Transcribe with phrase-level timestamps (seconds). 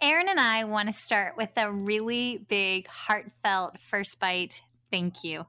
[0.00, 5.44] Erin and I want to start with a really big, heartfelt first bite thank you.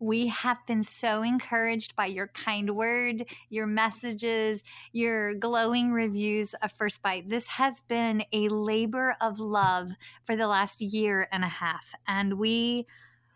[0.00, 6.72] We have been so encouraged by your kind word, your messages, your glowing reviews of
[6.72, 7.28] First Bite.
[7.30, 9.92] This has been a labor of love
[10.24, 11.94] for the last year and a half.
[12.08, 12.86] And we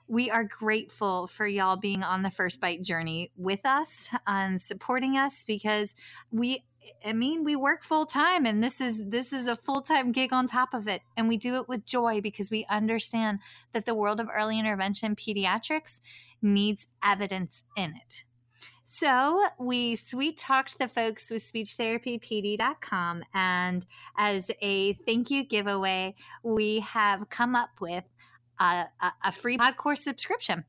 [0.09, 5.17] we are grateful for y'all being on the First Bite journey with us and supporting
[5.17, 5.95] us because
[6.33, 6.65] we
[7.05, 10.47] I mean, we work full time and this is this is a full-time gig on
[10.47, 13.41] top of it and we do it with joy because we understand
[13.73, 16.01] that the world of early intervention pediatrics
[16.43, 18.25] needs evidence in it.
[18.85, 23.87] So we sweet talked the folks with speechtherapypd.com and
[24.17, 28.05] as a thank you giveaway, we have come up with
[28.59, 30.65] a, a, a free pod course subscription.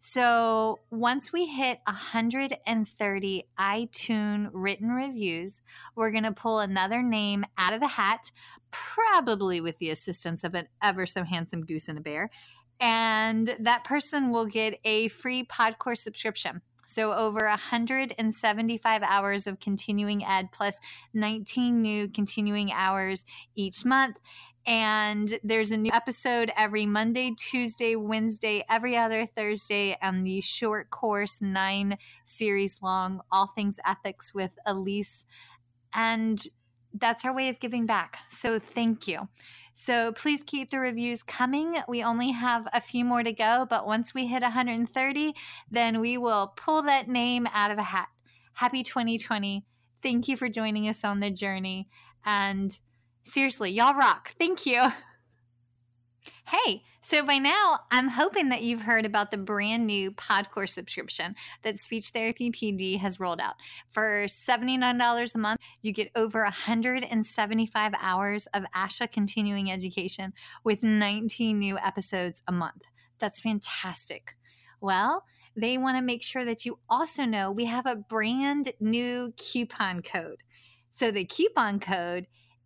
[0.00, 5.62] So once we hit 130 iTunes written reviews,
[5.96, 8.30] we're going to pull another name out of the hat,
[8.70, 12.30] probably with the assistance of an ever so handsome goose and a bear.
[12.80, 16.62] And that person will get a free Podcourse subscription.
[16.90, 20.78] So, over 175 hours of continuing ed plus
[21.12, 24.16] 19 new continuing hours each month.
[24.68, 30.90] And there's a new episode every Monday, Tuesday, Wednesday, every other Thursday, and the short
[30.90, 35.24] course, nine series long, All Things Ethics with Elise.
[35.94, 36.46] And
[36.92, 38.18] that's our way of giving back.
[38.28, 39.28] So thank you.
[39.72, 41.76] So please keep the reviews coming.
[41.88, 45.34] We only have a few more to go, but once we hit 130,
[45.70, 48.08] then we will pull that name out of a hat.
[48.52, 49.64] Happy 2020.
[50.02, 51.88] Thank you for joining us on the journey.
[52.26, 52.78] And
[53.28, 54.34] Seriously, y'all rock.
[54.38, 54.90] Thank you.
[56.46, 61.34] Hey, so by now, I'm hoping that you've heard about the brand new Podcourse subscription
[61.62, 63.56] that Speech Therapy PD has rolled out.
[63.90, 70.32] For $79 a month, you get over 175 hours of ASHA continuing education
[70.64, 72.84] with 19 new episodes a month.
[73.18, 74.36] That's fantastic.
[74.80, 79.34] Well, they want to make sure that you also know we have a brand new
[79.36, 80.42] coupon code.
[80.88, 82.26] So the coupon code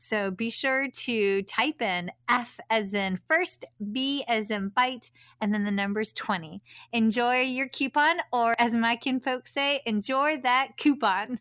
[0.00, 5.10] So be sure to type in F as in first, B as in bite,
[5.40, 6.62] and then the number's 20.
[6.92, 11.40] Enjoy your coupon, or as my kin folks say, enjoy that coupon.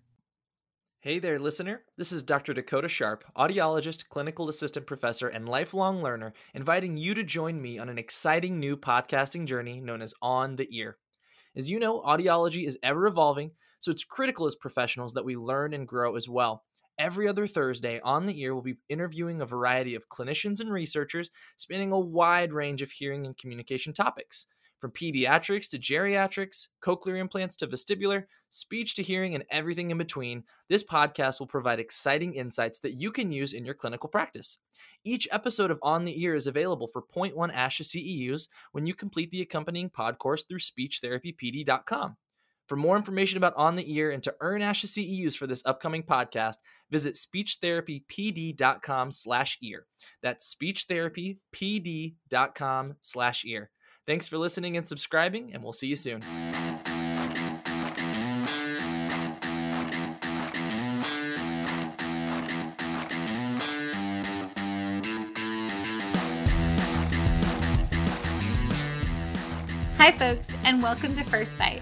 [1.01, 1.83] Hey there, listener.
[1.97, 2.55] This is Dr.
[2.55, 7.89] Dakota Sharp, audiologist, clinical assistant professor, and lifelong learner, inviting you to join me on
[7.89, 10.97] an exciting new podcasting journey known as On the Ear.
[11.55, 15.75] As you know, audiology is ever evolving, so it's critical as professionals that we learn
[15.75, 16.63] and grow as well.
[16.99, 21.29] Every other Thursday, On the Ear we'll be interviewing a variety of clinicians and researchers
[21.55, 24.47] spanning a wide range of hearing and communication topics.
[24.79, 30.43] From pediatrics to geriatrics, cochlear implants to vestibular, speech to hearing, and everything in between,
[30.69, 34.57] this podcast will provide exciting insights that you can use in your clinical practice.
[35.03, 39.31] Each episode of On the Ear is available for 0.1 ASHA CEUs when you complete
[39.31, 42.17] the accompanying pod course through speechtherapypd.com.
[42.67, 46.03] For more information about On the Ear and to earn ASHA CEUs for this upcoming
[46.03, 46.55] podcast,
[46.91, 49.85] visit speechtherapypd.com slash ear.
[50.21, 53.69] That's speechtherapypd.com slash ear.
[54.05, 56.21] Thanks for listening and subscribing, and we'll see you soon.
[69.97, 71.81] Hi, folks, and welcome to First Bite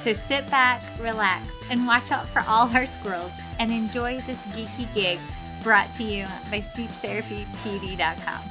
[0.00, 4.92] So sit back, relax, and watch out for all our squirrels and enjoy this geeky
[4.94, 5.18] gig
[5.62, 8.42] brought to you by SpeechTherapyPD.com.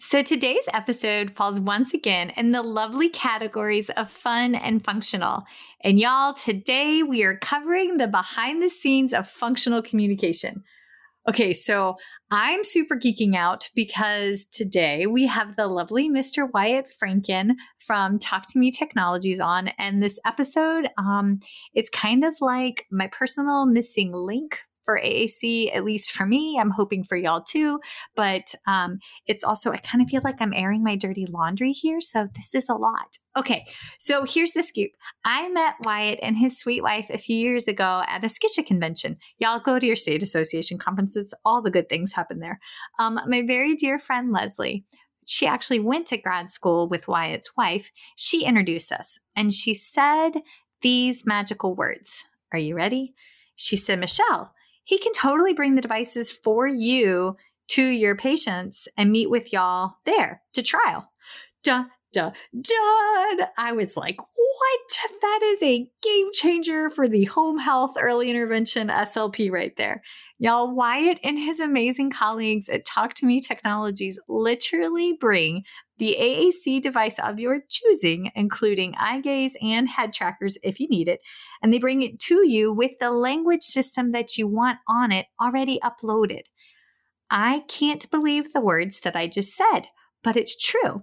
[0.00, 5.44] So today's episode falls once again in the lovely categories of fun and functional.
[5.84, 10.64] And y'all, today we are covering the behind the scenes of functional communication.
[11.28, 11.98] Okay, so
[12.30, 16.50] I'm super geeking out because today we have the lovely Mr.
[16.54, 19.68] Wyatt Franken from Talk to Me Technologies on.
[19.78, 21.40] And this episode, um,
[21.74, 26.56] it's kind of like my personal missing link for AAC, at least for me.
[26.58, 27.78] I'm hoping for y'all too.
[28.16, 32.00] But um, it's also, I kind of feel like I'm airing my dirty laundry here.
[32.00, 33.18] So this is a lot.
[33.38, 33.66] Okay,
[34.00, 34.90] so here's the scoop.
[35.24, 39.16] I met Wyatt and his sweet wife a few years ago at a SCSHA convention.
[39.38, 42.58] Y'all go to your state association conferences, all the good things happen there.
[42.98, 44.84] Um, my very dear friend Leslie,
[45.28, 47.92] she actually went to grad school with Wyatt's wife.
[48.16, 50.32] She introduced us and she said
[50.82, 52.24] these magical words.
[52.52, 53.14] Are you ready?
[53.54, 54.52] She said, Michelle,
[54.82, 57.36] he can totally bring the devices for you
[57.68, 61.12] to your patients and meet with y'all there to trial.
[61.62, 61.88] Dun,
[62.18, 63.48] dun, dun.
[63.56, 64.98] I was like, what?
[65.20, 70.02] That is a game changer for the home health early intervention SLP right there.
[70.40, 75.64] Y'all, Wyatt and his amazing colleagues at Talk to Me Technologies literally bring
[75.98, 81.08] the AAC device of your choosing, including eye gaze and head trackers if you need
[81.08, 81.20] it,
[81.62, 85.26] and they bring it to you with the language system that you want on it
[85.40, 86.42] already uploaded.
[87.30, 89.88] I can't believe the words that I just said,
[90.22, 91.02] but it's true.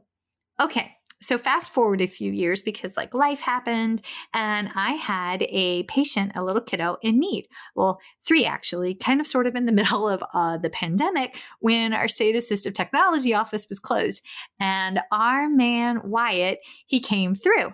[0.59, 4.01] Okay, so fast forward a few years because like life happened
[4.33, 7.47] and I had a patient, a little kiddo in need.
[7.75, 11.93] Well, three actually, kind of sort of in the middle of uh, the pandemic when
[11.93, 14.23] our state assistive technology office was closed.
[14.59, 17.73] And our man Wyatt, he came through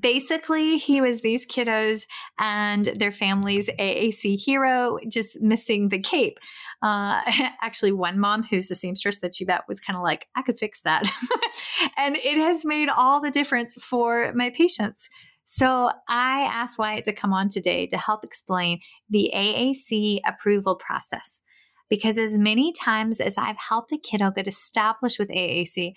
[0.00, 2.02] basically he was these kiddos
[2.38, 6.38] and their family's AAC hero, just missing the cape.
[6.82, 7.20] Uh,
[7.62, 10.58] actually, one mom who's a seamstress that you bet was kind of like, I could
[10.58, 11.10] fix that.
[11.96, 15.08] and it has made all the difference for my patients.
[15.44, 18.80] So I asked Wyatt to come on today to help explain
[19.10, 21.40] the AAC approval process.
[21.90, 25.92] Because as many times as I've helped a kiddo get established with AAC,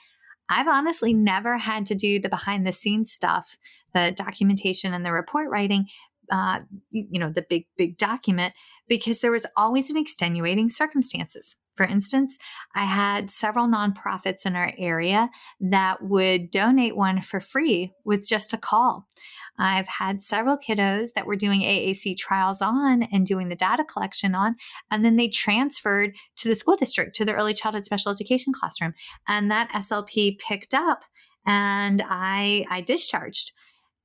[0.50, 3.58] I've honestly never had to do the behind the scenes stuff,
[3.93, 5.86] the documentation and the report writing,
[6.31, 6.60] uh,
[6.91, 8.53] you know, the big, big document,
[8.88, 11.55] because there was always an extenuating circumstances.
[11.75, 12.38] For instance,
[12.74, 15.29] I had several nonprofits in our area
[15.60, 19.08] that would donate one for free with just a call.
[19.57, 24.35] I've had several kiddos that were doing AAC trials on and doing the data collection
[24.35, 24.55] on,
[24.91, 28.93] and then they transferred to the school district to the early childhood special education classroom.
[29.27, 31.03] And that SLP picked up
[31.45, 33.51] and I I discharged.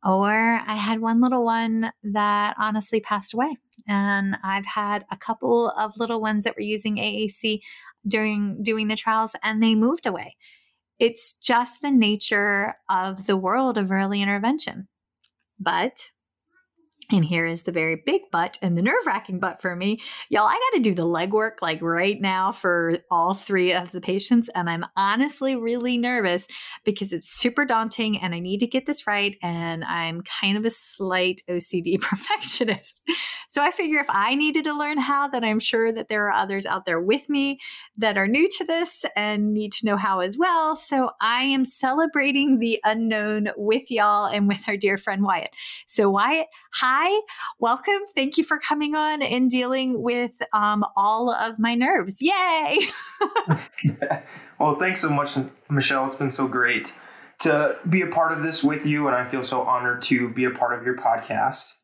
[0.03, 3.59] Or I had one little one that honestly passed away.
[3.87, 7.61] And I've had a couple of little ones that were using AAC
[8.09, 10.37] during doing the trials and they moved away.
[10.99, 14.89] It's just the nature of the world of early intervention.
[15.61, 16.11] But
[17.13, 20.01] and here is the very big but and the nerve wracking but for me.
[20.29, 24.01] Y'all, I got to do the legwork like right now for all three of the
[24.01, 24.49] patients.
[24.55, 26.47] And I'm honestly really nervous
[26.85, 29.37] because it's super daunting and I need to get this right.
[29.43, 33.03] And I'm kind of a slight OCD perfectionist.
[33.49, 36.33] So I figure if I needed to learn how, then I'm sure that there are
[36.33, 37.59] others out there with me
[37.99, 40.77] that are new to this and need to know how as well.
[40.77, 45.51] So I am celebrating the unknown with y'all and with our dear friend Wyatt.
[45.87, 47.23] So, Wyatt, hi Hi,
[47.59, 48.01] welcome.
[48.15, 52.21] Thank you for coming on and dealing with um, all of my nerves.
[52.21, 52.89] Yay!
[54.59, 55.39] Well, thanks so much,
[55.71, 56.05] Michelle.
[56.05, 56.95] It's been so great
[57.39, 60.45] to be a part of this with you, and I feel so honored to be
[60.45, 61.80] a part of your podcast.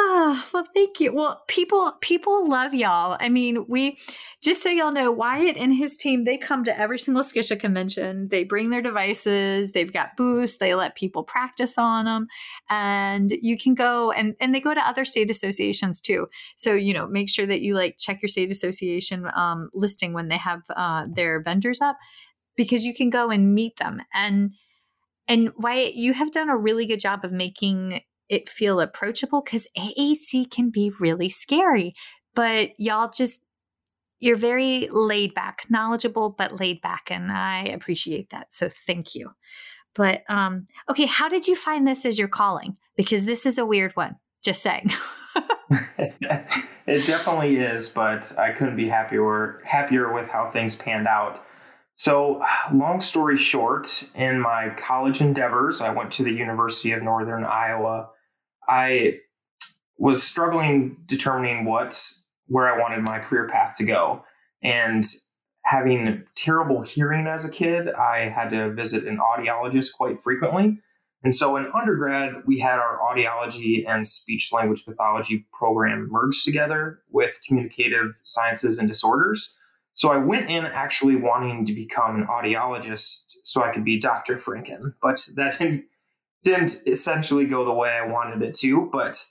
[0.00, 1.12] Oh, well, thank you.
[1.12, 3.16] Well, people people love y'all.
[3.18, 3.98] I mean, we
[4.40, 8.28] just so y'all know, Wyatt and his team, they come to every single SCSHA convention.
[8.28, 12.28] They bring their devices, they've got booths, they let people practice on them.
[12.70, 16.28] And you can go and and they go to other state associations too.
[16.56, 20.28] So, you know, make sure that you like check your state association um, listing when
[20.28, 21.96] they have uh, their vendors up
[22.56, 24.02] because you can go and meet them.
[24.14, 24.52] And
[25.28, 29.66] and Wyatt, you have done a really good job of making it feel approachable because
[29.76, 31.94] AAC can be really scary.
[32.34, 33.40] But y'all just,
[34.20, 37.10] you're very laid back, knowledgeable, but laid back.
[37.10, 38.48] And I appreciate that.
[38.54, 39.30] So thank you.
[39.94, 42.76] But um, okay, how did you find this as your calling?
[42.96, 44.90] Because this is a weird one, just saying.
[46.86, 51.40] it definitely is, but I couldn't be happier happier with how things panned out.
[51.96, 57.42] So, long story short, in my college endeavors, I went to the University of Northern
[57.44, 58.10] Iowa
[58.68, 59.20] I
[59.96, 62.12] was struggling determining what
[62.46, 64.24] where I wanted my career path to go.
[64.62, 65.04] And
[65.64, 70.78] having terrible hearing as a kid, I had to visit an audiologist quite frequently.
[71.22, 77.00] And so in undergrad, we had our audiology and speech language pathology program merged together
[77.10, 79.56] with communicative sciences and disorders.
[79.94, 84.36] So I went in actually wanting to become an audiologist so I could be Dr.
[84.36, 85.84] Franken, but that didn't
[86.44, 88.88] didn't essentially go the way I wanted it to.
[88.92, 89.22] But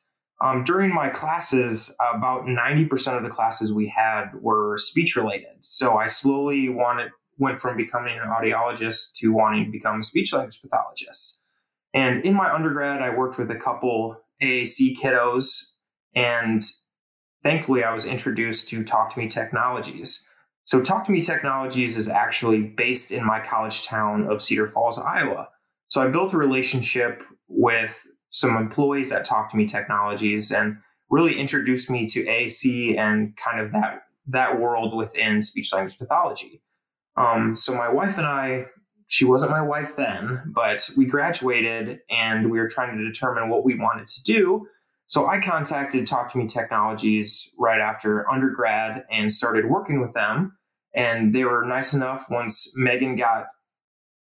[0.41, 5.57] um, during my classes, about 90% of the classes we had were speech related.
[5.61, 10.33] So I slowly wanted went from becoming an audiologist to wanting to become a speech
[10.33, 11.45] language pathologist.
[11.93, 15.73] And in my undergrad, I worked with a couple AAC kiddos,
[16.15, 16.63] and
[17.43, 20.27] thankfully, I was introduced to Talk to Me Technologies.
[20.65, 24.99] So, Talk to Me Technologies is actually based in my college town of Cedar Falls,
[24.99, 25.49] Iowa.
[25.89, 30.77] So I built a relationship with some employees at Talk to Me Technologies and
[31.09, 36.61] really introduced me to AAC and kind of that that world within speech language pathology.
[37.15, 38.65] Um, so my wife and I,
[39.07, 43.63] she wasn't my wife then, but we graduated and we were trying to determine what
[43.63, 44.67] we wanted to do.
[45.05, 50.57] So I contacted Talk to Me Technologies right after undergrad and started working with them.
[50.93, 53.45] And they were nice enough once Megan got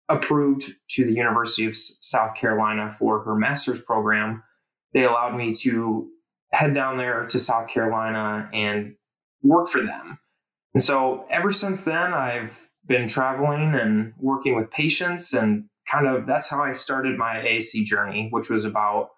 [0.10, 4.44] approved to the University of South Carolina for her master's program,
[4.94, 6.10] they allowed me to
[6.52, 8.96] head down there to South Carolina and
[9.42, 10.20] work for them.
[10.74, 16.26] And so ever since then, I've been traveling and working with patients, and kind of
[16.26, 19.10] that's how I started my AAC journey, which was about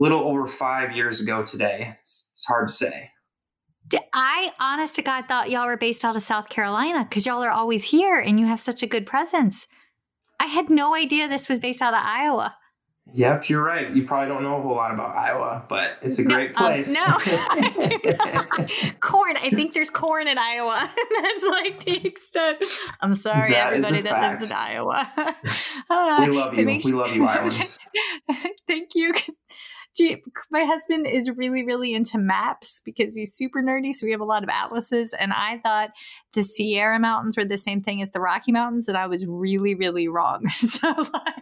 [0.00, 1.96] a little over five years ago today.
[2.02, 3.10] It's, it's hard to say.
[4.12, 7.50] I, honest to God, thought y'all were based out of South Carolina because y'all are
[7.50, 9.66] always here and you have such a good presence.
[10.40, 12.56] I had no idea this was based out of Iowa.
[13.12, 13.94] Yep, you're right.
[13.94, 16.96] You probably don't know a whole lot about Iowa, but it's a great um, place.
[16.98, 19.00] Um, no, I do not.
[19.00, 19.36] corn.
[19.36, 20.90] I think there's corn in Iowa.
[21.22, 22.64] That's like the extent.
[23.02, 24.40] I'm sorry, that everybody that fact.
[24.40, 25.12] lives in Iowa.
[25.90, 26.66] Uh, we love you.
[26.66, 27.78] We love you, Iowans.
[28.66, 29.12] Thank you
[30.50, 33.94] my husband is really, really into maps because he's super nerdy.
[33.94, 35.12] So we have a lot of atlases.
[35.12, 35.90] And I thought
[36.34, 38.88] the Sierra Mountains were the same thing as the Rocky Mountains.
[38.88, 40.48] And I was really, really wrong.
[40.48, 40.92] so,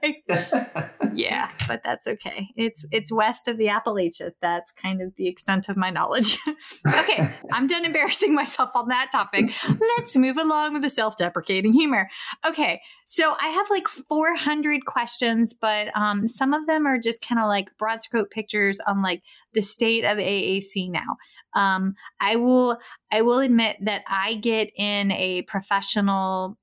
[0.03, 0.25] like,
[1.15, 2.49] yeah, but that's okay.
[2.57, 4.33] It's it's west of the Appalachia.
[4.41, 6.39] That's kind of the extent of my knowledge.
[6.87, 9.53] okay, I'm done embarrassing myself on that topic.
[9.97, 12.09] Let's move along with the self deprecating humor.
[12.47, 17.41] Okay, so I have like 400 questions, but um, some of them are just kind
[17.41, 19.23] of like broad scope pictures on like
[19.55, 21.17] the state of AAC now.
[21.55, 22.79] Um, I will
[23.11, 26.59] I will admit that I get in a professional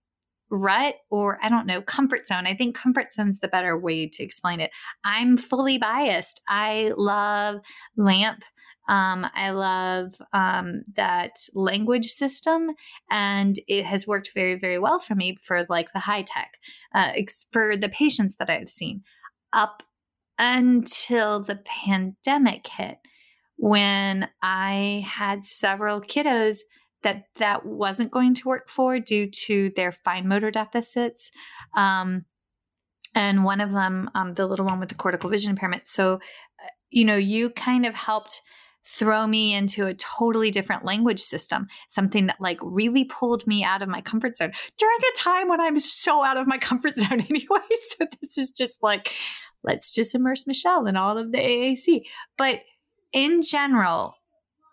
[0.50, 2.48] rut or I don't know, comfort zone.
[2.48, 4.72] I think comfort zone's the better way to explain it.
[5.04, 6.42] I'm fully biased.
[6.48, 7.62] I love
[7.98, 8.44] LAMP.
[8.88, 12.72] Um, I love um, that language system,
[13.12, 16.54] and it has worked very, very well for me for like the high tech,
[16.96, 17.12] uh,
[17.52, 19.04] for the patients that I've seen.
[19.54, 19.84] Up
[20.40, 22.98] until the pandemic hit
[23.60, 26.60] when I had several kiddos
[27.04, 31.30] that that wasn't going to work for due to their fine motor deficits.
[31.76, 32.24] Um,
[33.14, 35.90] and one of them, um, the little one with the cortical vision impairment.
[35.90, 38.42] So, uh, you know, you kind of helped
[38.86, 43.82] throw me into a totally different language system, something that like really pulled me out
[43.82, 47.20] of my comfort zone during a time when I'm so out of my comfort zone
[47.30, 47.60] anyway.
[47.90, 49.14] So this is just like,
[49.64, 52.04] let's just immerse Michelle in all of the AAC.
[52.38, 52.62] But
[53.14, 54.16] in general,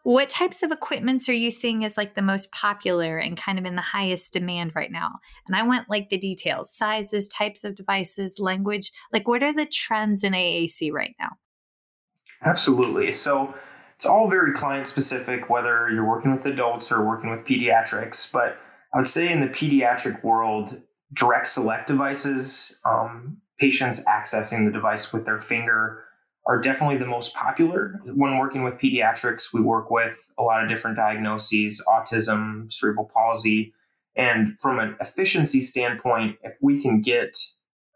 [0.07, 3.65] what types of equipments are you seeing as like the most popular and kind of
[3.65, 5.19] in the highest demand right now?
[5.49, 8.93] And I want like the details, sizes, types of devices, language.
[9.13, 11.31] Like, what are the trends in AAC right now?
[12.45, 13.11] Absolutely.
[13.13, 13.53] So
[13.97, 18.31] it's all very client specific, whether you're working with adults or working with pediatrics.
[18.31, 18.59] But
[18.95, 20.81] I would say in the pediatric world,
[21.13, 26.06] direct select devices, um, patients accessing the device with their finger
[26.47, 28.01] are definitely the most popular.
[28.05, 33.75] When working with pediatrics, we work with a lot of different diagnoses autism, cerebral palsy.
[34.17, 37.37] And from an efficiency standpoint, if we can get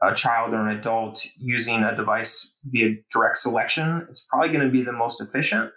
[0.03, 4.71] a child or an adult using a device via direct selection, it's probably going to
[4.71, 5.71] be the most efficient.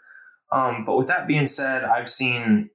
[0.52, 2.70] Um, but with that being said, I've seen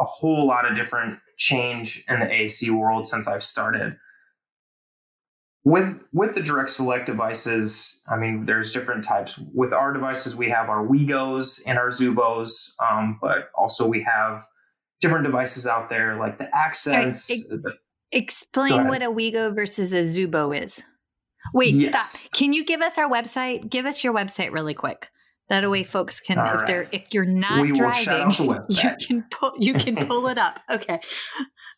[0.00, 3.96] a whole lot of different change in the AAC world since I've started
[5.64, 9.38] with with the direct select devices i mean there's different types.
[9.54, 14.44] With our devices we have our wegos and our zuvos um, but also we have
[15.00, 17.74] different devices out there like the accents right.
[18.10, 20.82] explain what a wego versus a zuvo is.
[21.54, 22.18] Wait yes.
[22.18, 23.68] stop can you give us our website?
[23.68, 25.10] Give us your website really quick.
[25.48, 26.66] That way folks can All if right.
[26.66, 28.30] they're if you're not we driving
[28.70, 30.60] you can pull you can pull it up.
[30.70, 30.98] Okay.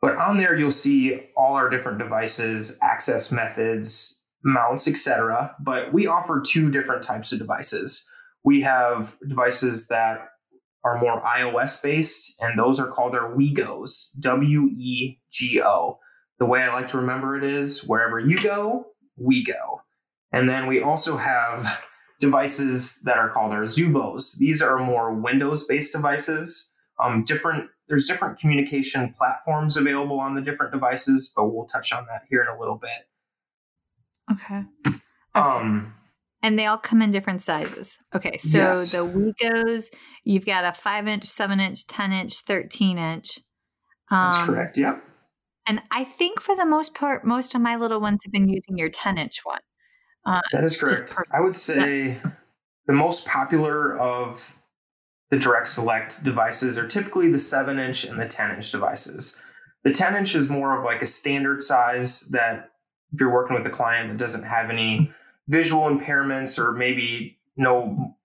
[0.00, 5.56] But on there, you'll see all our different devices, access methods, mounts, etc.
[5.58, 8.08] But we offer two different types of devices.
[8.44, 10.28] We have devices that
[10.84, 15.98] are more iOS based, and those are called our WeGos, W E G O.
[16.38, 19.82] The way I like to remember it is wherever you go, we go.
[20.32, 21.88] And then we also have
[22.20, 24.36] devices that are called our Zuvos.
[24.38, 26.74] These are more Windows-based devices.
[27.02, 32.04] Um, different there's different communication platforms available on the different devices, but we'll touch on
[32.06, 32.90] that here in a little bit.
[34.32, 34.64] Okay.
[34.86, 34.96] okay.
[35.36, 35.94] Um,
[36.42, 37.98] and they all come in different sizes.
[38.14, 38.92] Okay, so yes.
[38.92, 43.38] the Wegos, you've got a five inch, seven inch, ten inch, thirteen inch.
[44.10, 44.78] Um, That's correct.
[44.78, 45.02] Yep.
[45.66, 48.78] And I think for the most part, most of my little ones have been using
[48.78, 49.60] your 10 inch one.
[50.24, 51.14] Uh, that is correct.
[51.32, 52.20] I would say
[52.86, 54.56] the most popular of
[55.30, 59.40] the direct select devices are typically the 7 inch and the 10 inch devices.
[59.84, 62.70] The 10 inch is more of like a standard size that
[63.12, 65.12] if you're working with a client that doesn't have any
[65.48, 68.16] visual impairments or maybe no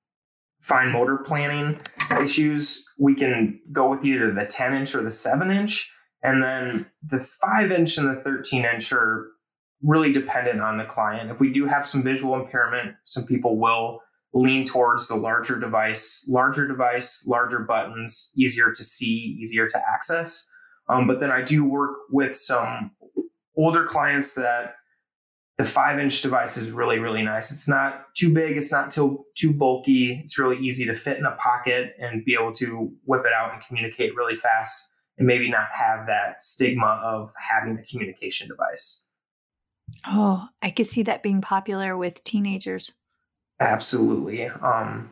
[0.60, 1.80] fine motor planning
[2.20, 5.92] issues, we can go with either the 10 inch or the 7 inch
[6.24, 9.28] and then the five inch and the 13 inch are
[9.82, 11.32] really dependent on the client.
[11.32, 14.02] If we do have some visual impairment, some people will
[14.34, 20.50] lean towards the larger device, larger device, larger buttons, easier to see, easier to access.
[20.88, 22.92] Um, but then I do work with some
[23.58, 24.76] older clients that
[25.58, 27.52] the five inch device is really, really nice.
[27.52, 30.22] It's not too big, it's not too, too bulky.
[30.24, 33.54] It's really easy to fit in a pocket and be able to whip it out
[33.54, 39.08] and communicate really fast and maybe not have that stigma of having a communication device.
[40.08, 42.94] Oh, I could see that being popular with teenagers.
[43.60, 44.48] Absolutely.
[44.48, 45.12] Um,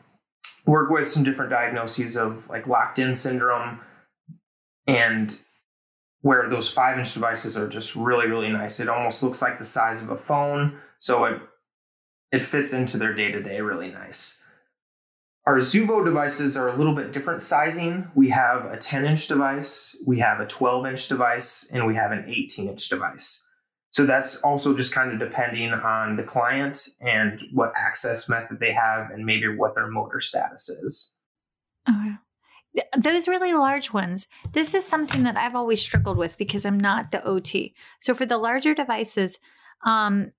[0.65, 3.81] work with some different diagnoses of like locked in syndrome
[4.87, 5.39] and
[6.21, 8.79] where those five inch devices are just really, really nice.
[8.79, 10.79] It almost looks like the size of a phone.
[10.97, 11.39] So it
[12.31, 14.43] it fits into their day to day really nice.
[15.49, 18.07] Our Zuvo devices are a little bit different sizing.
[18.13, 22.11] We have a 10 inch device, we have a 12 inch device, and we have
[22.11, 23.43] an 18 inch device.
[23.89, 28.73] So that's also just kind of depending on the client and what access method they
[28.73, 31.17] have and maybe what their motor status is.
[31.89, 32.83] Okay.
[32.99, 37.09] Those really large ones, this is something that I've always struggled with because I'm not
[37.09, 37.73] the OT.
[38.01, 39.39] So for the larger devices,
[39.83, 40.31] um,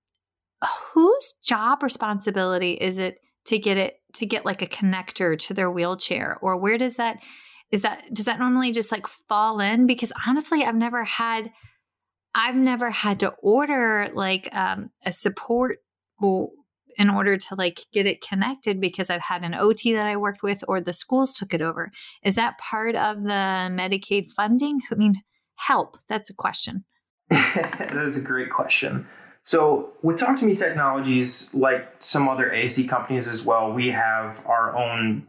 [0.93, 5.69] whose job responsibility is it to get it to get like a connector to their
[5.69, 7.21] wheelchair or where does that
[7.71, 9.87] is that does that normally just like fall in?
[9.87, 11.51] Because honestly i've never had
[12.35, 15.79] i've never had to order like um, a support
[16.97, 20.43] in order to like get it connected because i've had an ot that i worked
[20.43, 21.91] with or the schools took it over.
[22.23, 24.81] Is that part of the medicaid funding?
[24.91, 25.21] I mean
[25.55, 26.85] help that's a question.
[27.31, 29.07] That is a great question
[29.43, 34.45] so with Talk to Me Technologies, like some other AAC companies as well, we have
[34.45, 35.27] our own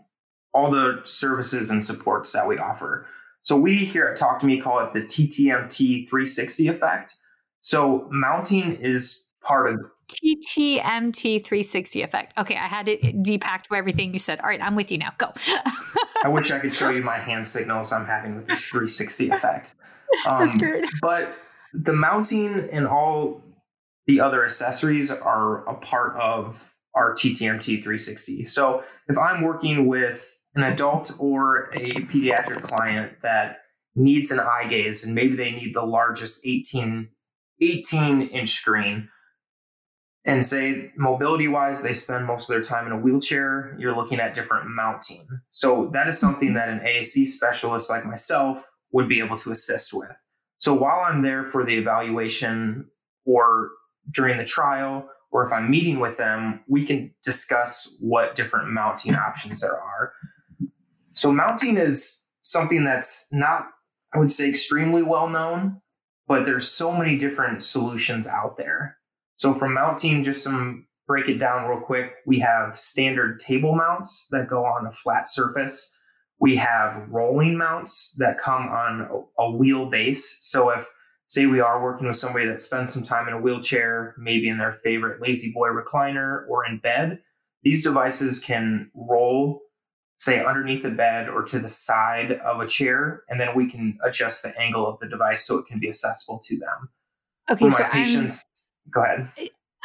[0.54, 3.06] all the services and supports that we offer.
[3.40, 7.14] So we here at Talk to Me call it the TTMT 360 effect.
[7.60, 12.38] So mounting is part of TTMT 360 effect.
[12.38, 14.40] Okay, I had it depacked to everything you said.
[14.40, 15.12] All right, I'm with you now.
[15.16, 15.32] Go.
[16.22, 19.74] I wish I could show you my hand signals I'm having with this 360 effect.
[20.26, 20.84] Um, That's great.
[21.00, 21.34] But
[21.72, 23.42] the mounting and all
[24.06, 28.44] the other accessories are a part of our TTMT 360.
[28.44, 33.60] So if I'm working with an adult or a pediatric client that
[33.94, 37.08] needs an eye gaze and maybe they need the largest 18,
[37.60, 39.08] 18 inch screen,
[40.24, 44.20] and say mobility wise they spend most of their time in a wheelchair you're looking
[44.20, 49.18] at different mounting so that is something that an AAC specialist like myself would be
[49.18, 50.10] able to assist with
[50.58, 52.86] so while i'm there for the evaluation
[53.24, 53.70] or
[54.10, 59.14] during the trial or if i'm meeting with them we can discuss what different mounting
[59.14, 60.12] options there are
[61.14, 63.68] so mounting is something that's not
[64.14, 65.80] i would say extremely well known
[66.26, 68.96] but there's so many different solutions out there
[69.42, 72.14] so from mounting, just some break it down real quick.
[72.26, 75.98] We have standard table mounts that go on a flat surface.
[76.38, 80.38] We have rolling mounts that come on a, wheel base.
[80.42, 80.88] So if
[81.32, 84.58] say we are working with somebody that spends some time in a wheelchair, maybe in
[84.58, 87.20] their favorite La-Z-Boy recliner or in bed,
[87.62, 89.62] these devices can roll,
[90.18, 93.96] say, underneath the bed or to the side of a chair, and then we can
[94.04, 96.90] adjust the angle of the device so it can be accessible to them.
[97.48, 98.44] Okay, so patients,
[98.92, 99.26] go ahead.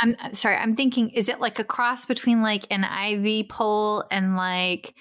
[0.01, 0.57] I'm sorry.
[0.57, 4.95] I'm thinking, is it like a cross between like an IV pole and like,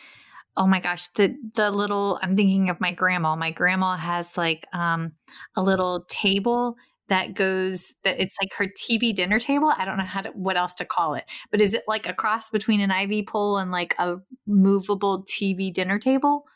[0.57, 2.19] oh my gosh, the the little.
[2.23, 3.37] I'm thinking of my grandma.
[3.37, 5.13] My grandma has like um
[5.57, 6.77] a little table
[7.09, 9.73] that goes that it's like her TV dinner table.
[9.77, 12.15] I don't know how to what else to call it, but is it like a
[12.15, 14.17] cross between an IV pole and like a
[14.47, 16.47] movable TV dinner table?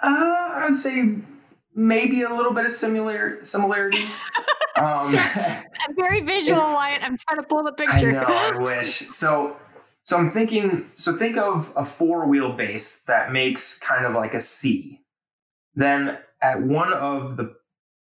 [0.00, 1.16] Uh, I would say
[1.74, 4.04] maybe a little bit of similar similarity.
[4.78, 7.02] Um, I'm very visual, Wyatt.
[7.02, 8.10] I'm trying to pull the picture.
[8.10, 8.58] I know.
[8.58, 9.08] I wish.
[9.08, 9.56] So,
[10.02, 10.86] so I'm thinking.
[10.94, 15.00] So think of a four wheel base that makes kind of like a C.
[15.74, 17.54] Then at one of the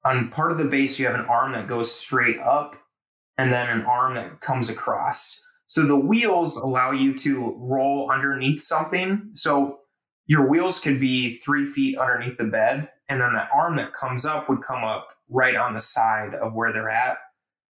[0.04, 2.76] on part of the base, you have an arm that goes straight up,
[3.36, 5.42] and then an arm that comes across.
[5.66, 9.30] So the wheels allow you to roll underneath something.
[9.34, 9.80] So
[10.26, 14.24] your wheels could be three feet underneath the bed, and then the arm that comes
[14.24, 17.18] up would come up right on the side of where they're at.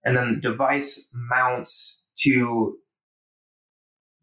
[0.03, 2.77] And then the device mounts to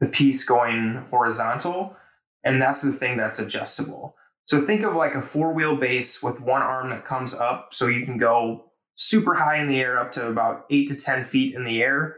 [0.05, 1.97] the piece going horizontal.
[2.45, 4.17] And that's the thing that's adjustable.
[4.45, 7.73] So think of like a four wheel base with one arm that comes up.
[7.73, 11.25] So you can go super high in the air up to about eight to 10
[11.25, 12.17] feet in the air.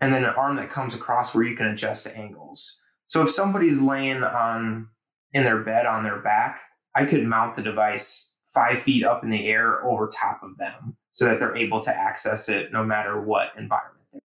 [0.00, 2.82] And then an arm that comes across where you can adjust angles.
[3.06, 4.88] So if somebody's laying on
[5.34, 6.60] in their bed on their back,
[6.94, 10.96] I could mount the device five feet up in the air over top of them
[11.10, 14.24] so that they're able to access it no matter what environment.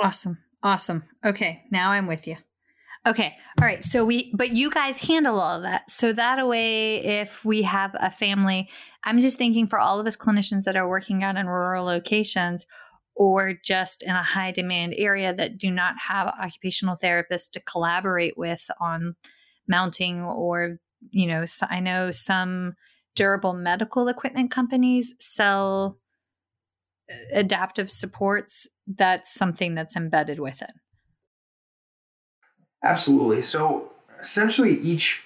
[0.00, 0.38] Awesome.
[0.62, 1.04] Awesome.
[1.24, 1.62] Okay.
[1.70, 2.36] Now I'm with you.
[3.06, 3.36] Okay.
[3.60, 3.82] All right.
[3.84, 5.90] So we, but you guys handle all of that.
[5.90, 8.68] So that way, if we have a family,
[9.04, 12.66] I'm just thinking for all of us clinicians that are working out in rural locations
[13.14, 18.36] or just in a high demand area that do not have occupational therapists to collaborate
[18.36, 19.14] with on
[19.66, 20.78] mounting or,
[21.10, 22.74] you know, I know some
[23.14, 25.98] durable medical equipment companies sell
[27.32, 30.70] adaptive supports, that's something that's embedded with it.
[32.82, 33.40] Absolutely.
[33.42, 35.24] So essentially each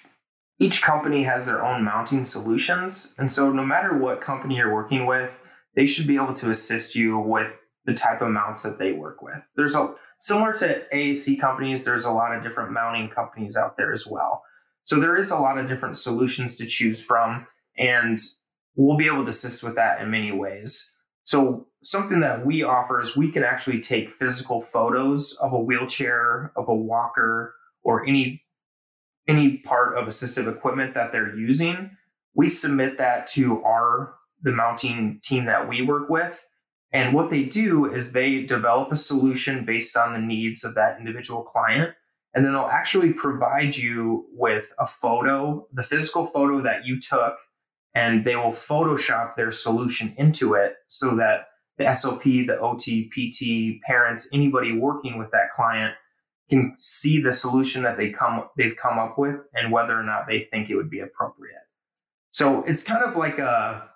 [0.59, 3.14] each company has their own mounting solutions.
[3.18, 5.42] And so no matter what company you're working with,
[5.75, 7.51] they should be able to assist you with
[7.85, 9.38] the type of mounts that they work with.
[9.57, 13.92] There's a similar to AAC companies, there's a lot of different mounting companies out there
[13.92, 14.45] as well.
[14.83, 17.47] So there is a lot of different solutions to choose from.
[17.77, 18.18] And
[18.77, 20.91] we'll be able to assist with that in many ways.
[21.24, 26.52] So, something that we offer is we can actually take physical photos of a wheelchair,
[26.56, 28.42] of a walker, or any
[29.28, 31.96] any part of assistive equipment that they're using.
[32.35, 36.44] We submit that to our the mounting team that we work with.
[36.92, 40.98] And what they do is they develop a solution based on the needs of that
[40.98, 41.94] individual client.
[42.35, 47.37] And then they'll actually provide you with a photo, the physical photo that you took
[47.94, 53.83] and they will Photoshop their solution into it so that the SLP, the OT, PT,
[53.85, 55.94] parents, anybody working with that client
[56.50, 60.26] can see the solution that they come they've come up with and whether or not
[60.26, 61.57] they think it would be appropriate.
[62.31, 63.88] So it's kind of like a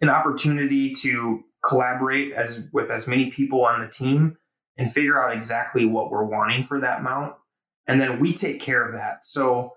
[0.00, 4.36] an opportunity to collaborate as with as many people on the team
[4.78, 7.34] and figure out exactly what we're wanting for that mount.
[7.86, 9.26] And then we take care of that.
[9.26, 9.74] So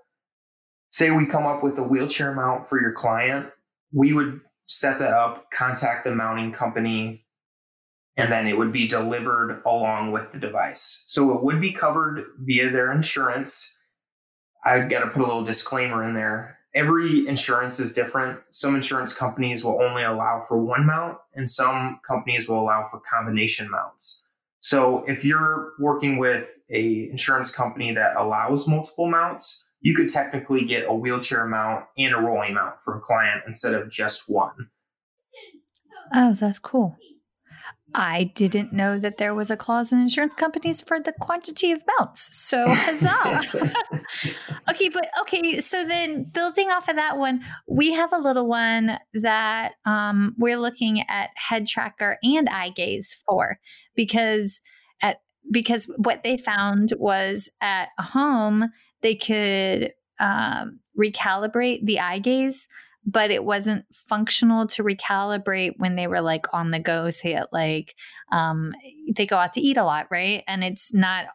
[1.04, 3.48] say we come up with a wheelchair mount for your client,
[3.92, 7.26] we would set that up, contact the mounting company,
[8.16, 11.04] and then it would be delivered along with the device.
[11.08, 13.78] So it would be covered via their insurance.
[14.64, 16.58] I got to put a little disclaimer in there.
[16.74, 18.40] Every insurance is different.
[18.52, 23.02] Some insurance companies will only allow for one mount, and some companies will allow for
[23.02, 24.26] combination mounts.
[24.60, 30.64] So if you're working with a insurance company that allows multiple mounts, you could technically
[30.64, 34.70] get a wheelchair mount and a rolling mount for a client instead of just one.
[36.16, 36.98] Oh, that's cool.
[37.94, 41.84] I didn't know that there was a clause in insurance companies for the quantity of
[42.00, 42.36] mounts.
[42.36, 43.68] So huzzah.
[44.70, 48.98] okay, but okay, so then building off of that one, we have a little one
[49.14, 53.60] that um, we're looking at head tracker and eye gaze for
[53.96, 54.62] because
[55.02, 55.18] at
[55.52, 58.70] because what they found was at home
[59.04, 62.68] they could um, recalibrate the eye gaze
[63.06, 67.48] but it wasn't functional to recalibrate when they were like on the go say it
[67.52, 67.96] like
[68.32, 68.74] um,
[69.14, 70.44] they go out to eat a lot right?
[70.48, 71.26] And it's not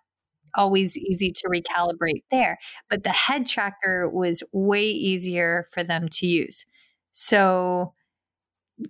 [0.56, 6.26] always easy to recalibrate there but the head tracker was way easier for them to
[6.26, 6.64] use.
[7.12, 7.92] So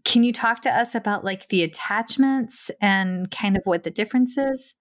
[0.05, 4.37] can you talk to us about like the attachments and kind of what the difference
[4.37, 4.75] is?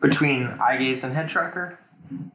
[0.00, 1.78] Between eye gaze and head tracker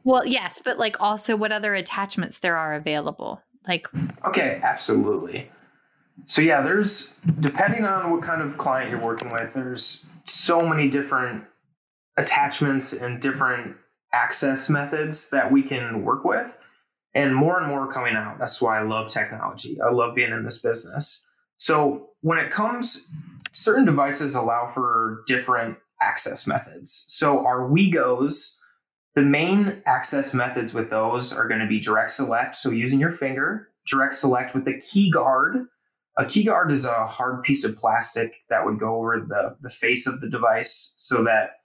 [0.04, 3.86] well yes but like also what other attachments there are available like,
[4.24, 5.50] okay, absolutely.
[6.26, 10.88] So yeah, there's depending on what kind of client you're working with, there's so many
[10.88, 11.44] different
[12.16, 13.76] attachments and different
[14.12, 16.58] access methods that we can work with
[17.14, 18.38] and more and more coming out.
[18.38, 19.78] That's why I love technology.
[19.80, 21.28] I love being in this business.
[21.56, 23.10] So when it comes
[23.52, 27.04] certain devices allow for different access methods.
[27.08, 28.56] So our WeGos
[29.20, 32.56] the main access methods with those are going to be direct select.
[32.56, 35.66] So using your finger, direct select with the key guard.
[36.16, 39.68] A key guard is a hard piece of plastic that would go over the, the
[39.68, 41.56] face of the device so that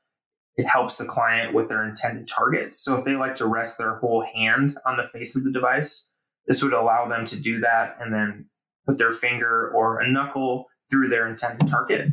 [0.58, 2.78] it helps the client with their intended targets.
[2.84, 6.14] So if they like to rest their whole hand on the face of the device,
[6.48, 8.48] this would allow them to do that and then
[8.86, 12.10] put their finger or a knuckle through their intended target.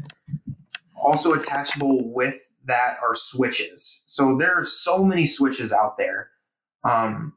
[1.02, 4.04] Also attachable with that are switches.
[4.06, 6.30] So there are so many switches out there.
[6.84, 7.34] Um,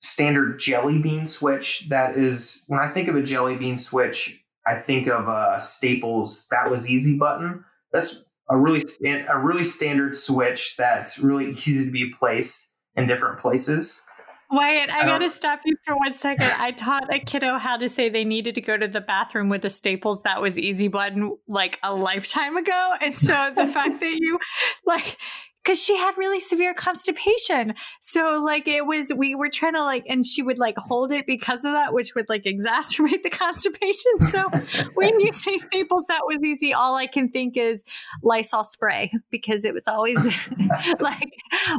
[0.00, 4.76] standard jelly bean switch that is when I think of a jelly bean switch, I
[4.76, 7.64] think of a Staples that was easy button.
[7.92, 8.82] That's a really
[9.28, 14.04] a really standard switch that's really easy to be placed in different places.
[14.52, 16.50] Wyatt, I, I got to stop you for one second.
[16.58, 19.64] I taught a kiddo how to say they needed to go to the bathroom with
[19.64, 22.94] a Staples that was easy button like a lifetime ago.
[23.00, 24.38] And so the fact that you
[24.86, 25.16] like
[25.62, 27.74] because she had really severe constipation.
[28.00, 31.26] So like it was, we were trying to like, and she would like hold it
[31.26, 34.28] because of that, which would like exacerbate the constipation.
[34.28, 34.48] So
[34.94, 36.72] when you say staples, that was easy.
[36.72, 37.84] All I can think is
[38.22, 40.18] Lysol spray because it was always
[41.00, 41.32] like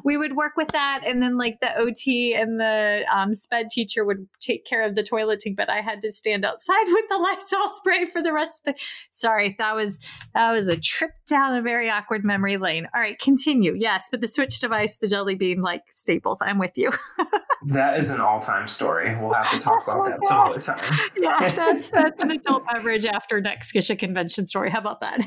[0.03, 4.05] we would work with that, and then like the OT and the um, sped teacher
[4.05, 7.73] would take care of the toileting, but I had to stand outside with the Lysol
[7.75, 8.81] spray for the rest of the.
[9.15, 9.99] Sorry, that was
[10.33, 12.87] that was a trip down a very awkward memory lane.
[12.95, 13.75] All right, continue.
[13.77, 16.41] Yes, but the Switch device, the Jelly Bean, like staples.
[16.41, 16.89] I'm with you.
[17.67, 19.15] that is an all-time story.
[19.15, 20.93] We'll have to talk about oh that some other time.
[21.17, 24.71] yeah, that's that's an adult beverage after next SCSHA convention story.
[24.71, 25.23] How about that?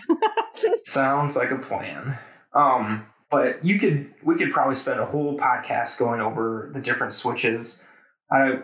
[0.82, 2.18] Sounds like a plan.
[2.54, 7.12] Um, but you could we could probably spend a whole podcast going over the different
[7.12, 7.84] switches.
[8.32, 8.58] I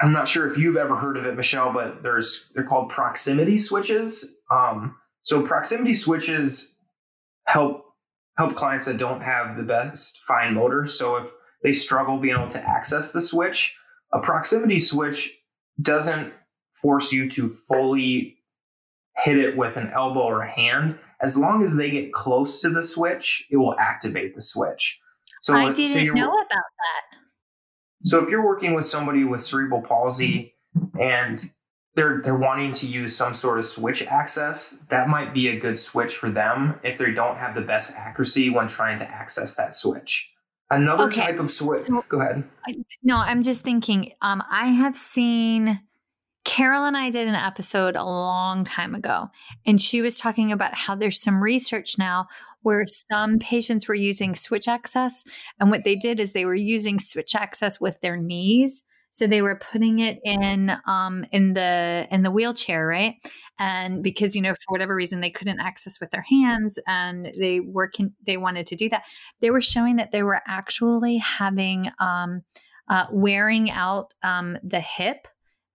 [0.00, 3.56] I'm not sure if you've ever heard of it, Michelle, but there's they're called proximity
[3.56, 4.38] switches.
[4.52, 6.78] Um, so proximity switches
[7.46, 7.84] help
[8.36, 10.86] help clients that don't have the best fine motor.
[10.86, 13.76] So if they struggle being able to access the switch,
[14.12, 15.38] a proximity switch
[15.80, 16.32] doesn't
[16.74, 18.38] force you to fully
[19.18, 20.98] hit it with an elbow or a hand.
[21.20, 25.00] As long as they get close to the switch, it will activate the switch.
[25.42, 27.02] So I didn't know about that.
[28.04, 30.54] So if you're working with somebody with cerebral palsy
[31.00, 31.44] and
[31.94, 35.78] they're they're wanting to use some sort of switch access, that might be a good
[35.78, 39.74] switch for them if they don't have the best accuracy when trying to access that
[39.74, 40.32] switch.
[40.70, 41.20] Another okay.
[41.20, 41.86] type of switch.
[41.86, 42.44] So, go ahead.
[43.02, 44.12] No, I'm just thinking.
[44.22, 45.80] Um, I have seen
[46.44, 49.28] Carol and I did an episode a long time ago,
[49.66, 52.26] and she was talking about how there's some research now
[52.62, 55.24] where some patients were using switch access,
[55.60, 59.42] and what they did is they were using switch access with their knees so they
[59.42, 63.14] were putting it in um, in the in the wheelchair, right?
[63.58, 67.60] And because you know for whatever reason they couldn't access with their hands, and they
[67.60, 69.04] were con- they wanted to do that,
[69.40, 72.42] they were showing that they were actually having um,
[72.88, 75.28] uh, wearing out um, the hip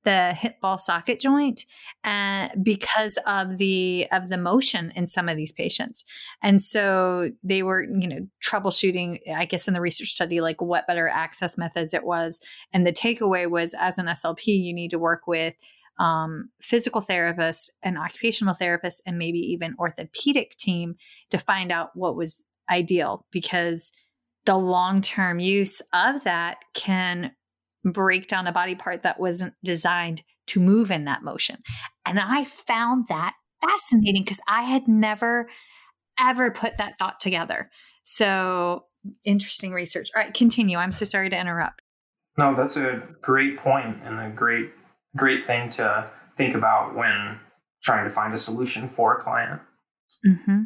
[0.07, 1.65] the hip ball socket joint
[2.05, 6.05] uh, because of the of the motion in some of these patients.
[6.41, 10.87] And so they were you know troubleshooting i guess in the research study like what
[10.87, 12.39] better access methods it was.
[12.71, 15.55] And the takeaway was as an slp you need to work with
[15.99, 20.95] um, physical therapist and occupational therapist and maybe even orthopedic team
[21.31, 23.91] to find out what was ideal because
[24.45, 27.31] the long-term use of that can
[27.91, 31.57] break down a body part that wasn't designed to move in that motion.
[32.05, 35.49] And I found that fascinating because I had never
[36.19, 37.69] ever put that thought together.
[38.03, 38.85] So
[39.25, 40.09] interesting research.
[40.15, 40.77] All right, continue.
[40.77, 41.81] I'm so sorry to interrupt.
[42.37, 44.71] No, that's a great point and a great
[45.15, 47.39] great thing to think about when
[47.83, 49.61] trying to find a solution for a client.
[50.25, 50.61] Mm-hmm.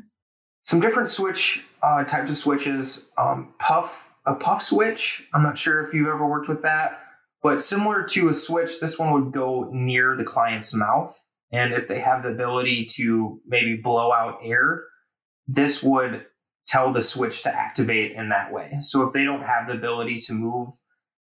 [0.63, 3.09] Some different switch uh, types of switches.
[3.17, 5.27] Um, puff a puff switch.
[5.33, 6.99] I'm not sure if you've ever worked with that.
[7.43, 11.17] But similar to a switch, this one would go near the client's mouth.
[11.51, 14.83] And if they have the ability to maybe blow out air,
[15.47, 16.25] this would
[16.67, 18.77] tell the switch to activate in that way.
[18.79, 20.75] So if they don't have the ability to move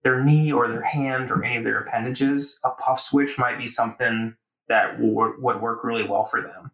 [0.04, 3.68] their knee or their hand or any of their appendages, a puff switch might be
[3.68, 4.36] something
[4.68, 6.72] that would work really well for them.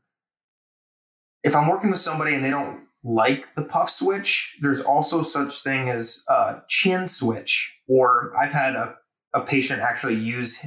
[1.43, 5.61] If I'm working with somebody and they don't like the puff switch, there's also such
[5.61, 8.95] thing as a chin switch, or I've had a
[9.33, 10.65] a patient actually use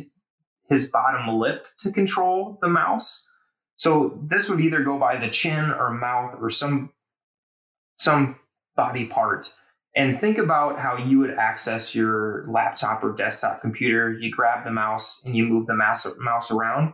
[0.68, 3.28] his bottom lip to control the mouse.
[3.76, 6.92] So this would either go by the chin or mouth or some
[7.98, 8.38] some
[8.74, 9.54] body part.
[9.94, 14.12] And think about how you would access your laptop or desktop computer.
[14.12, 16.92] You grab the mouse and you move the mouse, mouse around.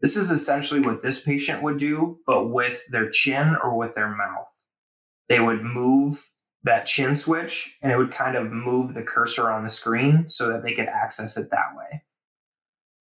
[0.00, 4.14] This is essentially what this patient would do, but with their chin or with their
[4.14, 4.64] mouth.
[5.28, 6.30] They would move
[6.64, 10.48] that chin switch and it would kind of move the cursor on the screen so
[10.48, 12.02] that they could access it that way.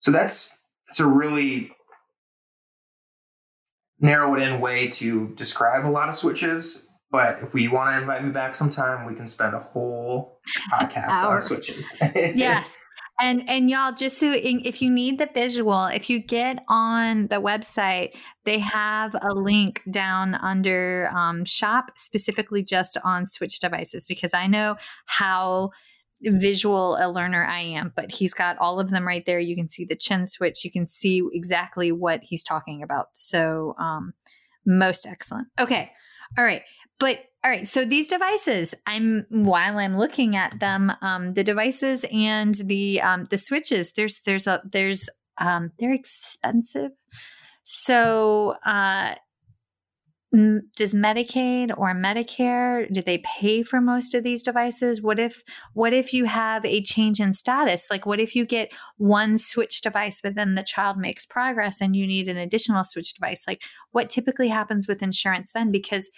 [0.02, 1.71] So that's it's a really
[3.99, 6.88] narrowed in way to describe a lot of switches.
[7.10, 10.39] But if we want to invite me back sometime, we can spend a whole
[10.71, 11.95] podcast on switches.
[12.02, 12.76] yes.
[13.23, 17.38] And and y'all, just so if you need the visual, if you get on the
[17.38, 24.33] website, they have a link down under um, shop specifically just on Switch devices because
[24.33, 25.71] I know how
[26.21, 29.39] visual a learner I am, but he's got all of them right there.
[29.39, 30.65] You can see the chin switch.
[30.65, 33.07] You can see exactly what he's talking about.
[33.13, 34.13] So, um,
[34.65, 35.47] most excellent.
[35.57, 35.93] Okay.
[36.38, 36.62] All right.
[36.99, 42.06] But all right, so these devices, I'm while I'm looking at them, um, the devices
[42.12, 43.93] and the um, the switches.
[43.93, 46.91] There's there's a there's um, they're expensive.
[47.63, 49.15] So uh,
[50.34, 54.99] does Medicaid or Medicare do they pay for most of these devices?
[54.99, 57.88] What if what if you have a change in status?
[57.91, 61.95] Like what if you get one switch device but then the child makes progress and
[61.95, 63.43] you need an additional switch device?
[63.47, 66.10] Like what typically happens with insurance then because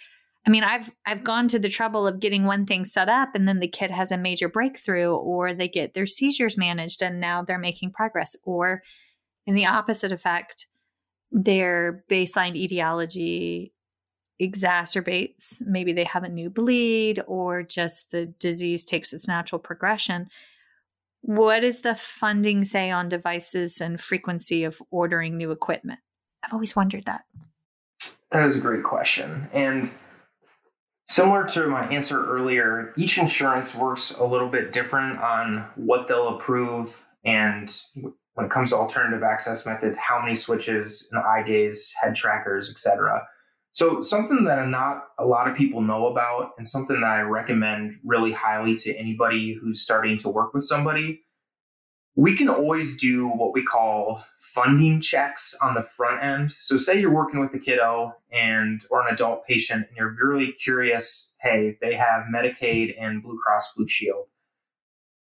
[0.46, 3.48] I mean, I've I've gone to the trouble of getting one thing set up and
[3.48, 7.42] then the kid has a major breakthrough or they get their seizures managed and now
[7.42, 8.82] they're making progress or
[9.46, 10.66] in the opposite effect,
[11.30, 13.72] their baseline etiology
[14.40, 15.62] exacerbates.
[15.62, 20.28] Maybe they have a new bleed or just the disease takes its natural progression.
[21.22, 25.98] What does the funding say on devices and frequency of ordering new equipment?
[26.44, 27.24] I've always wondered that.
[28.30, 29.48] That is a great question.
[29.52, 29.90] And
[31.08, 36.36] Similar to my answer earlier, each insurance works a little bit different on what they'll
[36.36, 37.72] approve and
[38.34, 42.70] when it comes to alternative access method, how many switches, an eye gaze, head trackers,
[42.70, 43.26] etc.
[43.72, 47.98] So something that not a lot of people know about and something that I recommend
[48.04, 51.22] really highly to anybody who's starting to work with somebody
[52.16, 56.50] we can always do what we call funding checks on the front end.
[56.58, 60.52] So say you're working with a kiddo and or an adult patient and you're really
[60.52, 64.26] curious, hey, they have Medicaid and Blue Cross Blue Shield.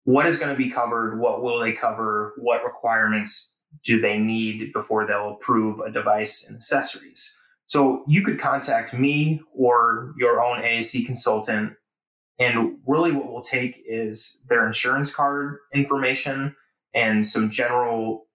[0.04, 1.20] What is going to be covered?
[1.20, 2.34] What will they cover?
[2.38, 7.36] What requirements do they need before they'll approve a device and accessories?
[7.66, 11.74] So you could contact me or your own AAC consultant.
[12.38, 16.56] And really what we'll take is their insurance card information,
[16.94, 18.28] and some general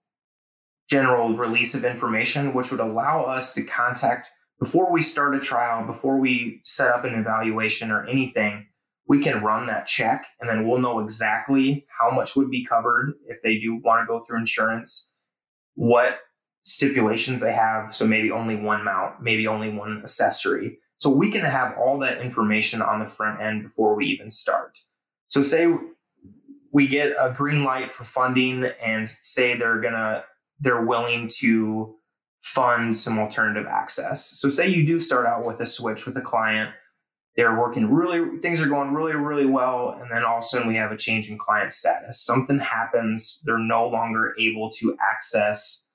[0.89, 4.28] general release of information, which would allow us to contact
[4.59, 8.66] before we start a trial, before we set up an evaluation or anything,
[9.07, 13.14] we can run that check and then we'll know exactly how much would be covered
[13.26, 15.16] if they do want to go through insurance,
[15.74, 16.18] what
[16.62, 17.95] stipulations they have.
[17.95, 20.78] So maybe only one mount, maybe only one accessory.
[20.97, 24.76] So we can have all that information on the front end before we even start.
[25.28, 25.72] So say
[26.79, 30.22] we get a green light for funding and say they're to
[30.61, 31.97] they're willing to
[32.41, 34.24] fund some alternative access.
[34.39, 36.70] So say you do start out with a switch with a client,
[37.35, 40.68] they're working really things are going really really well and then all of a sudden
[40.68, 42.24] we have a change in client status.
[42.24, 45.91] Something happens, they're no longer able to access